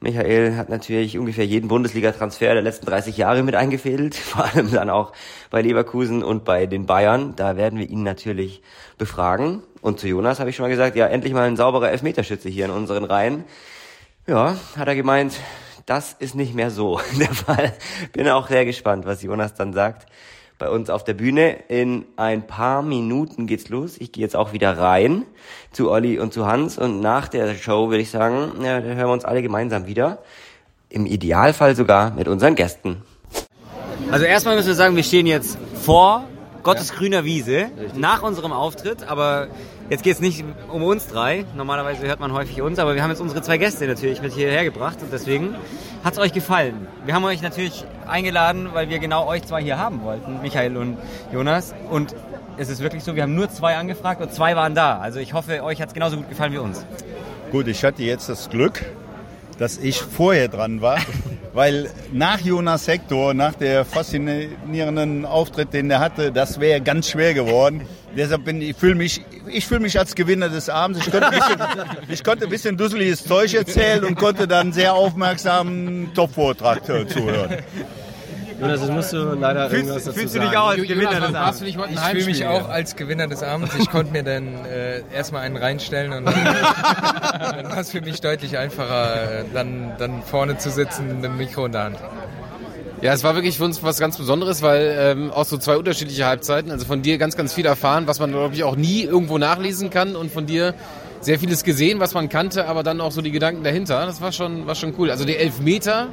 Michael 0.00 0.56
hat 0.56 0.68
natürlich 0.68 1.16
ungefähr 1.16 1.46
jeden 1.46 1.68
Bundesliga-Transfer 1.68 2.52
der 2.52 2.62
letzten 2.62 2.84
30 2.84 3.16
Jahre 3.16 3.42
mit 3.42 3.54
eingefädelt, 3.54 4.14
vor 4.14 4.44
allem 4.44 4.70
dann 4.70 4.90
auch 4.90 5.12
bei 5.50 5.62
Leverkusen 5.62 6.22
und 6.22 6.44
bei 6.44 6.66
den 6.66 6.86
Bayern. 6.86 7.34
Da 7.36 7.56
werden 7.56 7.78
wir 7.78 7.88
ihn 7.88 8.02
natürlich 8.02 8.62
befragen. 8.98 9.62
Und 9.80 9.98
zu 10.00 10.08
Jonas 10.08 10.38
habe 10.38 10.50
ich 10.50 10.56
schon 10.56 10.64
mal 10.64 10.70
gesagt, 10.70 10.96
ja, 10.96 11.06
endlich 11.06 11.32
mal 11.32 11.46
ein 11.46 11.56
sauberer 11.56 11.90
Elfmeterschütze 11.90 12.48
hier 12.48 12.66
in 12.66 12.72
unseren 12.72 13.04
Reihen. 13.04 13.44
Ja, 14.28 14.56
hat 14.76 14.88
er 14.88 14.96
gemeint, 14.96 15.34
das 15.86 16.16
ist 16.18 16.34
nicht 16.34 16.52
mehr 16.52 16.72
so 16.72 17.00
der 17.18 17.32
Fall. 17.32 17.72
Bin 18.12 18.28
auch 18.28 18.48
sehr 18.48 18.64
gespannt, 18.64 19.06
was 19.06 19.22
Jonas 19.22 19.54
dann 19.54 19.72
sagt. 19.72 20.08
Bei 20.58 20.68
uns 20.68 20.90
auf 20.90 21.04
der 21.04 21.14
Bühne. 21.14 21.56
In 21.68 22.06
ein 22.16 22.44
paar 22.44 22.82
Minuten 22.82 23.46
geht's 23.46 23.68
los. 23.68 23.96
Ich 23.98 24.10
gehe 24.10 24.22
jetzt 24.22 24.34
auch 24.34 24.52
wieder 24.52 24.76
rein 24.78 25.26
zu 25.70 25.92
Olli 25.92 26.18
und 26.18 26.32
zu 26.32 26.44
Hans. 26.44 26.76
Und 26.76 27.00
nach 27.00 27.28
der 27.28 27.54
Show 27.54 27.90
würde 27.90 28.02
ich 28.02 28.10
sagen, 28.10 28.64
ja, 28.64 28.80
da 28.80 28.86
hören 28.86 28.98
wir 28.98 29.08
uns 29.10 29.24
alle 29.24 29.42
gemeinsam 29.42 29.86
wieder. 29.86 30.18
Im 30.88 31.06
Idealfall 31.06 31.76
sogar 31.76 32.10
mit 32.10 32.26
unseren 32.26 32.56
Gästen. 32.56 33.02
Also 34.10 34.24
erstmal 34.24 34.56
müssen 34.56 34.68
wir 34.68 34.74
sagen, 34.74 34.96
wir 34.96 35.04
stehen 35.04 35.26
jetzt 35.26 35.56
vor 35.82 36.24
Gottes 36.64 36.94
grüner 36.94 37.24
Wiese 37.24 37.70
nach 37.94 38.24
unserem 38.24 38.50
Auftritt, 38.50 39.04
aber 39.04 39.48
jetzt 39.88 40.02
geht 40.02 40.14
es 40.14 40.20
nicht 40.20 40.44
um 40.68 40.82
uns 40.82 41.06
drei. 41.06 41.44
Normalerweise 41.56 42.06
hört 42.06 42.20
man 42.20 42.32
häufig 42.32 42.60
uns, 42.62 42.78
aber 42.78 42.94
wir 42.94 43.02
haben 43.02 43.10
jetzt 43.10 43.20
unsere 43.20 43.42
zwei 43.42 43.58
Gäste 43.58 43.86
natürlich 43.86 44.22
mit 44.22 44.32
hierher 44.32 44.64
gebracht 44.64 44.98
und 45.00 45.12
deswegen 45.12 45.54
hat 46.04 46.14
es 46.14 46.18
euch 46.18 46.32
gefallen. 46.32 46.86
Wir 47.04 47.14
haben 47.14 47.24
euch 47.24 47.42
natürlich 47.42 47.84
eingeladen, 48.06 48.70
weil 48.72 48.88
wir 48.88 48.98
genau 48.98 49.26
euch 49.26 49.44
zwei 49.44 49.62
hier 49.62 49.78
haben 49.78 50.02
wollten, 50.02 50.40
Michael 50.42 50.76
und 50.76 50.98
Jonas. 51.32 51.74
Und 51.90 52.14
es 52.56 52.68
ist 52.68 52.80
wirklich 52.80 53.04
so, 53.04 53.14
wir 53.14 53.22
haben 53.22 53.34
nur 53.34 53.50
zwei 53.50 53.76
angefragt 53.76 54.20
und 54.20 54.32
zwei 54.32 54.56
waren 54.56 54.74
da. 54.74 54.98
Also 54.98 55.20
ich 55.20 55.32
hoffe, 55.32 55.62
euch 55.62 55.80
hat 55.80 55.88
es 55.88 55.94
genauso 55.94 56.16
gut 56.16 56.28
gefallen 56.28 56.52
wie 56.52 56.58
uns. 56.58 56.84
Gut, 57.50 57.68
ich 57.68 57.84
hatte 57.84 58.02
jetzt 58.02 58.28
das 58.28 58.50
Glück, 58.50 58.84
dass 59.58 59.78
ich 59.78 60.00
vorher 60.00 60.48
dran 60.48 60.80
war, 60.80 60.98
weil 61.54 61.90
nach 62.12 62.40
Jonas 62.40 62.88
Hector, 62.88 63.34
nach 63.34 63.54
der 63.54 63.84
faszinierenden 63.84 65.24
Auftritt, 65.24 65.72
den 65.72 65.90
er 65.90 66.00
hatte, 66.00 66.32
das 66.32 66.60
wäre 66.60 66.80
ganz 66.80 67.08
schwer 67.08 67.34
geworden. 67.34 67.82
Deshalb 68.16 68.44
bin 68.44 68.62
ich 68.62 68.76
fühle 68.76 68.94
mich, 68.94 69.22
ich 69.46 69.66
fühle 69.66 69.80
mich 69.80 69.98
als 69.98 70.14
Gewinner 70.14 70.48
des 70.48 70.68
Abends. 70.70 71.00
Ich 71.06 71.10
konnte 71.12 71.26
ein 71.26 71.38
bisschen, 71.38 71.60
ich 72.08 72.24
konnte 72.24 72.44
ein 72.44 72.50
bisschen 72.50 72.76
dusseliges 72.76 73.24
Zeug 73.24 73.52
erzählen 73.54 74.04
und 74.04 74.16
konnte 74.16 74.48
dann 74.48 74.72
sehr 74.72 74.94
aufmerksam 74.94 76.12
Top-Vortrag 76.14 76.88
äh, 76.88 77.06
zuhören. 77.06 77.58
Jonas, 78.58 78.80
das 78.80 78.90
musst 78.90 79.12
du 79.12 79.18
leider 79.34 79.70
irgendwas 79.70 80.04
dazu 80.04 80.18
Fühlst 80.18 80.34
du 80.34 80.38
sagen. 80.38 80.50
dich 80.50 80.58
auch 80.58 80.68
als 80.68 80.76
Jonas, 80.78 80.94
Gewinner 80.94 81.10
wann 81.12 81.32
des 81.32 81.34
Abends? 81.34 81.60
du 81.60 81.66
Ich 81.66 81.76
fühle 82.00 82.24
mich 82.24 82.46
auch 82.46 82.68
als 82.70 82.96
Gewinner 82.96 83.26
des 83.26 83.42
Abends. 83.42 83.74
Ich 83.78 83.90
konnte 83.90 84.12
mir 84.12 84.22
dann 84.22 84.64
äh, 84.64 85.02
erstmal 85.14 85.42
einen 85.42 85.56
reinstellen 85.56 86.12
und 86.12 86.24
dann, 86.24 86.44
dann 86.44 87.70
war 87.70 87.78
es 87.78 87.90
für 87.90 88.00
mich 88.00 88.20
deutlich 88.22 88.56
einfacher, 88.56 89.40
äh, 89.40 89.44
dann, 89.52 89.92
dann 89.98 90.22
vorne 90.22 90.56
zu 90.56 90.70
sitzen 90.70 91.16
mit 91.16 91.24
dem 91.24 91.36
Mikro 91.36 91.66
in 91.66 91.72
der 91.72 91.84
Hand. 91.84 91.98
Ja, 93.06 93.12
es 93.12 93.22
war 93.22 93.36
wirklich 93.36 93.58
für 93.58 93.64
uns 93.64 93.84
was 93.84 94.00
ganz 94.00 94.18
Besonderes, 94.18 94.62
weil 94.62 94.96
ähm, 94.98 95.30
auch 95.30 95.44
so 95.44 95.58
zwei 95.58 95.76
unterschiedliche 95.76 96.26
Halbzeiten. 96.26 96.72
Also 96.72 96.84
von 96.86 97.02
dir 97.02 97.18
ganz, 97.18 97.36
ganz 97.36 97.54
viel 97.54 97.64
erfahren, 97.64 98.08
was 98.08 98.18
man, 98.18 98.32
glaube 98.32 98.56
ich, 98.56 98.64
auch 98.64 98.74
nie 98.74 99.02
irgendwo 99.02 99.38
nachlesen 99.38 99.90
kann. 99.90 100.16
Und 100.16 100.32
von 100.32 100.46
dir 100.46 100.74
sehr 101.20 101.38
vieles 101.38 101.62
gesehen, 101.62 102.00
was 102.00 102.14
man 102.14 102.28
kannte, 102.28 102.66
aber 102.66 102.82
dann 102.82 103.00
auch 103.00 103.12
so 103.12 103.22
die 103.22 103.30
Gedanken 103.30 103.62
dahinter. 103.62 104.04
Das 104.06 104.20
war 104.20 104.32
schon, 104.32 104.66
war 104.66 104.74
schon 104.74 104.92
cool. 104.98 105.12
Also 105.12 105.24
die 105.24 105.36
Elfmeter, 105.36 106.08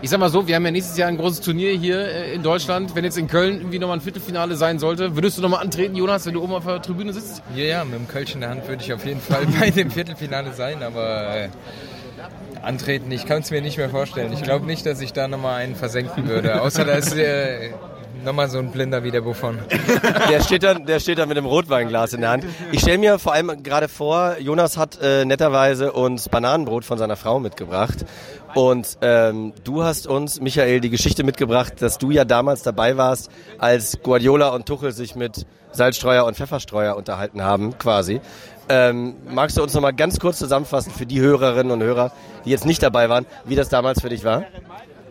ich 0.00 0.08
sag 0.08 0.20
mal 0.20 0.30
so, 0.30 0.48
wir 0.48 0.54
haben 0.54 0.64
ja 0.64 0.70
nächstes 0.70 0.96
Jahr 0.96 1.10
ein 1.10 1.18
großes 1.18 1.42
Turnier 1.42 1.72
hier 1.72 2.00
äh, 2.00 2.32
in 2.32 2.42
Deutschland. 2.42 2.94
Wenn 2.94 3.04
jetzt 3.04 3.18
in 3.18 3.28
Köln 3.28 3.58
irgendwie 3.58 3.78
nochmal 3.78 3.98
ein 3.98 4.00
Viertelfinale 4.00 4.56
sein 4.56 4.78
sollte, 4.78 5.16
würdest 5.16 5.36
du 5.36 5.42
nochmal 5.42 5.62
antreten, 5.62 5.96
Jonas, 5.96 6.24
wenn 6.24 6.32
du 6.32 6.42
oben 6.42 6.54
auf 6.54 6.64
der 6.64 6.80
Tribüne 6.80 7.12
sitzt? 7.12 7.42
Ja, 7.56 7.64
ja, 7.64 7.84
mit 7.84 7.96
dem 7.96 8.08
Kölsch 8.08 8.34
in 8.34 8.40
der 8.40 8.48
Hand 8.48 8.66
würde 8.66 8.82
ich 8.82 8.90
auf 8.90 9.04
jeden 9.04 9.20
Fall 9.20 9.44
bei 9.60 9.68
dem 9.68 9.90
Viertelfinale 9.90 10.54
sein, 10.54 10.82
aber 10.82 11.36
äh, 11.36 11.48
antreten, 12.62 13.10
ich 13.10 13.26
kann 13.26 13.40
es 13.40 13.50
mir 13.50 13.60
nicht 13.60 13.78
mehr 13.78 13.90
vorstellen. 13.90 14.32
Ich 14.32 14.42
glaube 14.42 14.66
nicht, 14.66 14.86
dass 14.86 15.00
ich 15.00 15.12
da 15.12 15.28
nochmal 15.28 15.62
einen 15.62 15.74
versenken 15.74 16.28
würde, 16.28 16.60
außer 16.62 16.84
da 16.84 16.94
ist 16.94 17.16
äh, 17.16 17.70
nochmal 18.24 18.48
so 18.48 18.58
ein 18.58 18.70
Blinder 18.70 19.04
wie 19.04 19.10
der 19.10 19.20
Buffon. 19.20 19.58
Der 20.28 20.42
steht 20.42 20.62
dann, 20.62 20.84
der 20.84 21.00
steht 21.00 21.18
dann 21.18 21.28
mit 21.28 21.38
einem 21.38 21.46
Rotweinglas 21.46 22.12
in 22.12 22.20
der 22.20 22.30
Hand. 22.30 22.44
Ich 22.72 22.80
stelle 22.80 22.98
mir 22.98 23.18
vor 23.18 23.32
allem 23.32 23.62
gerade 23.62 23.88
vor, 23.88 24.36
Jonas 24.38 24.76
hat 24.76 24.98
äh, 25.00 25.24
netterweise 25.24 25.92
uns 25.92 26.28
Bananenbrot 26.28 26.84
von 26.84 26.98
seiner 26.98 27.16
Frau 27.16 27.40
mitgebracht. 27.40 28.04
Und 28.54 28.98
ähm, 29.02 29.52
du 29.64 29.82
hast 29.84 30.06
uns, 30.06 30.40
Michael, 30.40 30.80
die 30.80 30.90
Geschichte 30.90 31.22
mitgebracht, 31.24 31.74
dass 31.80 31.98
du 31.98 32.10
ja 32.10 32.24
damals 32.24 32.62
dabei 32.62 32.96
warst, 32.96 33.30
als 33.58 34.02
Guardiola 34.02 34.48
und 34.48 34.66
Tuchel 34.66 34.92
sich 34.92 35.14
mit 35.14 35.46
Salzstreuer 35.72 36.24
und 36.24 36.36
Pfefferstreuer 36.36 36.96
unterhalten 36.96 37.42
haben, 37.42 37.78
quasi. 37.78 38.20
Ähm, 38.68 39.14
magst 39.30 39.56
du 39.56 39.62
uns 39.62 39.72
noch 39.74 39.80
mal 39.80 39.92
ganz 39.92 40.18
kurz 40.20 40.38
zusammenfassen 40.38 40.92
für 40.92 41.06
die 41.06 41.20
Hörerinnen 41.20 41.72
und 41.72 41.82
Hörer, 41.82 42.12
die 42.44 42.50
jetzt 42.50 42.66
nicht 42.66 42.82
dabei 42.82 43.08
waren, 43.08 43.24
wie 43.44 43.54
das 43.56 43.68
damals 43.68 44.00
für 44.00 44.08
dich 44.10 44.24
war? 44.24 44.44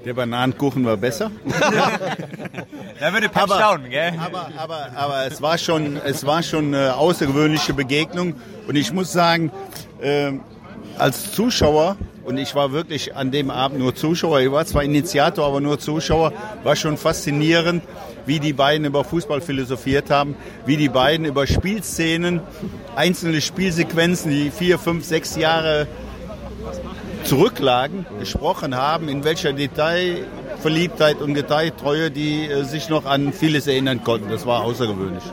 Der 0.05 0.13
Bananenkuchen 0.13 0.85
war 0.85 0.97
besser. 0.97 1.31
Da 2.99 3.13
würde 3.13 3.29
Pep 3.29 3.43
Aber- 3.43 3.55
staunen, 3.55 3.89
gell? 3.91 4.13
Aber, 4.23 4.49
aber, 4.57 4.87
aber 4.95 5.25
es 5.27 5.39
war 5.41 5.57
schon, 5.59 5.97
es 6.03 6.25
war 6.25 6.41
schon 6.41 6.73
eine 6.73 6.95
außergewöhnliche 6.95 7.73
Begegnung. 7.73 8.33
Und 8.67 8.75
ich 8.75 8.91
muss 8.91 9.11
sagen, 9.11 9.51
ähm, 10.01 10.41
als 10.97 11.31
Zuschauer, 11.33 11.95
und 12.27 12.37
ich 12.37 12.55
war 12.55 12.73
wirklich 12.73 13.15
an 13.15 13.31
dem 13.31 13.49
Abend 13.49 13.79
nur 13.79 13.95
Zuschauer, 13.95 14.41
ich 14.41 14.51
war 14.51 14.65
zwar 14.65 14.83
Initiator, 14.83 15.47
aber 15.47 15.61
nur 15.61 15.79
Zuschauer, 15.79 16.33
war 16.63 16.75
schon 16.75 16.97
faszinierend, 16.97 17.83
wie 18.25 18.41
die 18.41 18.51
beiden 18.51 18.85
über 18.85 19.05
Fußball 19.05 19.39
philosophiert 19.39 20.09
haben, 20.09 20.35
wie 20.65 20.75
die 20.75 20.89
beiden 20.89 21.25
über 21.25 21.47
Spielszenen, 21.47 22.41
einzelne 22.97 23.39
Spielsequenzen, 23.39 24.29
die 24.29 24.51
vier, 24.51 24.77
fünf, 24.77 25.05
sechs 25.05 25.37
Jahre 25.37 25.87
zurücklagen, 27.23 28.05
gesprochen 28.19 28.75
haben, 28.75 29.07
in 29.07 29.23
welcher 29.23 29.53
Detailverliebtheit 29.53 31.21
und 31.21 31.33
Detailtreue 31.33 32.11
die 32.11 32.45
äh, 32.45 32.63
sich 32.63 32.89
noch 32.89 33.05
an 33.05 33.31
vieles 33.31 33.67
erinnern 33.67 34.03
konnten. 34.03 34.29
Das 34.29 34.45
war 34.45 34.63
außergewöhnlich. 34.63 35.23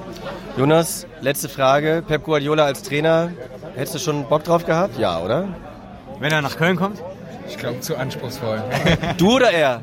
Jonas, 0.56 1.08
letzte 1.20 1.48
Frage. 1.48 2.04
Pep 2.06 2.22
Guardiola 2.22 2.64
als 2.64 2.82
Trainer, 2.82 3.32
hättest 3.74 3.96
du 3.96 3.98
schon 3.98 4.28
Bock 4.28 4.44
drauf 4.44 4.64
gehabt? 4.64 4.96
Ja, 4.98 5.20
oder? 5.20 5.48
Wenn 6.24 6.32
er 6.32 6.40
nach 6.40 6.56
Köln 6.56 6.76
kommt? 6.76 7.02
Ich 7.46 7.58
glaube, 7.58 7.80
zu 7.80 7.98
anspruchsvoll. 7.98 8.62
Du 9.18 9.36
oder 9.36 9.50
er? 9.50 9.82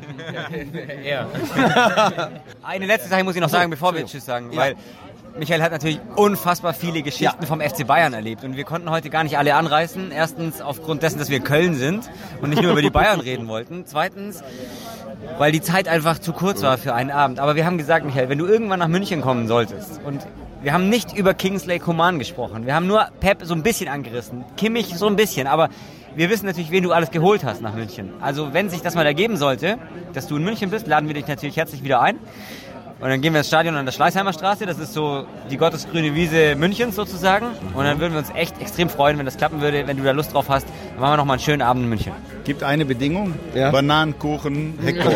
ja. 1.04 1.28
Eine 2.64 2.86
letzte 2.86 3.08
Sache 3.08 3.22
muss 3.22 3.36
ich 3.36 3.40
noch 3.40 3.48
sagen, 3.48 3.70
bevor 3.70 3.94
wir 3.94 4.04
Tschüss 4.04 4.24
sagen, 4.24 4.50
weil 4.56 4.74
Michael 5.38 5.62
hat 5.62 5.70
natürlich 5.70 6.00
unfassbar 6.16 6.74
viele 6.74 7.02
Geschichten 7.02 7.46
vom 7.46 7.60
FC 7.60 7.86
Bayern 7.86 8.12
erlebt 8.12 8.42
und 8.42 8.56
wir 8.56 8.64
konnten 8.64 8.90
heute 8.90 9.08
gar 9.08 9.22
nicht 9.22 9.38
alle 9.38 9.54
anreißen. 9.54 10.10
Erstens 10.10 10.60
aufgrund 10.60 11.04
dessen, 11.04 11.20
dass 11.20 11.30
wir 11.30 11.38
Köln 11.38 11.76
sind 11.76 12.10
und 12.40 12.50
nicht 12.50 12.60
nur 12.60 12.72
über 12.72 12.82
die 12.82 12.90
Bayern 12.90 13.20
reden 13.20 13.46
wollten. 13.46 13.84
Zweitens, 13.86 14.42
weil 15.38 15.52
die 15.52 15.60
Zeit 15.60 15.86
einfach 15.86 16.18
zu 16.18 16.32
kurz 16.32 16.60
war 16.62 16.76
für 16.76 16.92
einen 16.92 17.12
Abend. 17.12 17.38
Aber 17.38 17.54
wir 17.54 17.64
haben 17.64 17.78
gesagt, 17.78 18.04
Michael, 18.04 18.28
wenn 18.28 18.38
du 18.38 18.46
irgendwann 18.46 18.80
nach 18.80 18.88
München 18.88 19.20
kommen 19.20 19.46
solltest 19.46 20.00
und 20.04 20.26
wir 20.62 20.72
haben 20.72 20.88
nicht 20.88 21.16
über 21.16 21.34
Kingsley 21.34 21.80
Coman 21.80 22.20
gesprochen. 22.20 22.66
Wir 22.66 22.74
haben 22.74 22.86
nur 22.86 23.08
Pep 23.18 23.38
so 23.42 23.52
ein 23.52 23.64
bisschen 23.64 23.88
angerissen. 23.88 24.44
Kimmich 24.56 24.96
so 24.96 25.08
ein 25.08 25.16
bisschen. 25.16 25.48
Aber 25.48 25.70
wir 26.14 26.30
wissen 26.30 26.46
natürlich, 26.46 26.70
wen 26.70 26.84
du 26.84 26.92
alles 26.92 27.10
geholt 27.10 27.42
hast 27.42 27.62
nach 27.62 27.74
München. 27.74 28.10
Also 28.20 28.52
wenn 28.54 28.70
sich 28.70 28.80
das 28.80 28.94
mal 28.94 29.04
ergeben 29.04 29.36
sollte, 29.36 29.78
dass 30.12 30.28
du 30.28 30.36
in 30.36 30.44
München 30.44 30.70
bist, 30.70 30.86
laden 30.86 31.08
wir 31.08 31.14
dich 31.14 31.26
natürlich 31.26 31.56
herzlich 31.56 31.82
wieder 31.82 32.00
ein. 32.00 32.18
Und 33.02 33.08
dann 33.08 33.20
gehen 33.20 33.32
wir 33.32 33.40
ins 33.40 33.48
Stadion 33.48 33.74
an 33.74 33.84
der 33.84 33.90
Schleißheimer 33.90 34.32
Straße. 34.32 34.64
Das 34.64 34.78
ist 34.78 34.94
so 34.94 35.26
die 35.50 35.56
gottesgrüne 35.56 36.14
Wiese 36.14 36.54
Münchens 36.54 36.94
sozusagen. 36.94 37.46
Und 37.74 37.84
dann 37.84 37.98
würden 37.98 38.12
wir 38.12 38.20
uns 38.20 38.30
echt 38.36 38.60
extrem 38.60 38.88
freuen, 38.88 39.18
wenn 39.18 39.26
das 39.26 39.36
klappen 39.36 39.60
würde. 39.60 39.88
Wenn 39.88 39.96
du 39.96 40.04
da 40.04 40.12
Lust 40.12 40.32
drauf 40.32 40.48
hast, 40.48 40.68
dann 40.92 41.00
machen 41.00 41.14
wir 41.14 41.16
nochmal 41.16 41.34
einen 41.34 41.42
schönen 41.44 41.62
Abend 41.62 41.82
in 41.82 41.88
München. 41.88 42.12
Gibt 42.44 42.62
eine 42.62 42.84
Bedingung? 42.84 43.34
Ja. 43.54 43.72
Bananenkuchen, 43.72 44.78
Hector. 44.80 45.12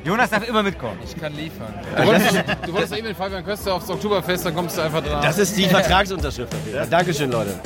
Jonas 0.04 0.28
darf 0.28 0.46
immer 0.46 0.62
mitkommen. 0.62 0.98
Ich 1.02 1.18
kann 1.18 1.34
liefern. 1.34 1.72
Du 1.96 2.06
wolltest, 2.06 2.44
du 2.66 2.72
wolltest 2.74 2.94
eben 2.94 3.08
mit 3.08 3.16
Fabian 3.16 3.42
Köster 3.42 3.72
aufs 3.74 3.88
Oktoberfest, 3.88 4.44
dann 4.44 4.54
kommst 4.54 4.76
du 4.76 4.82
einfach 4.82 5.02
dran. 5.02 5.22
Das 5.22 5.38
ist 5.38 5.56
die 5.56 5.64
Vertragsunterschrift. 5.68 6.52
auf 6.52 6.66
jeden 6.66 6.78
Fall. 6.78 6.88
Dankeschön, 6.90 7.30
Leute. 7.30 7.58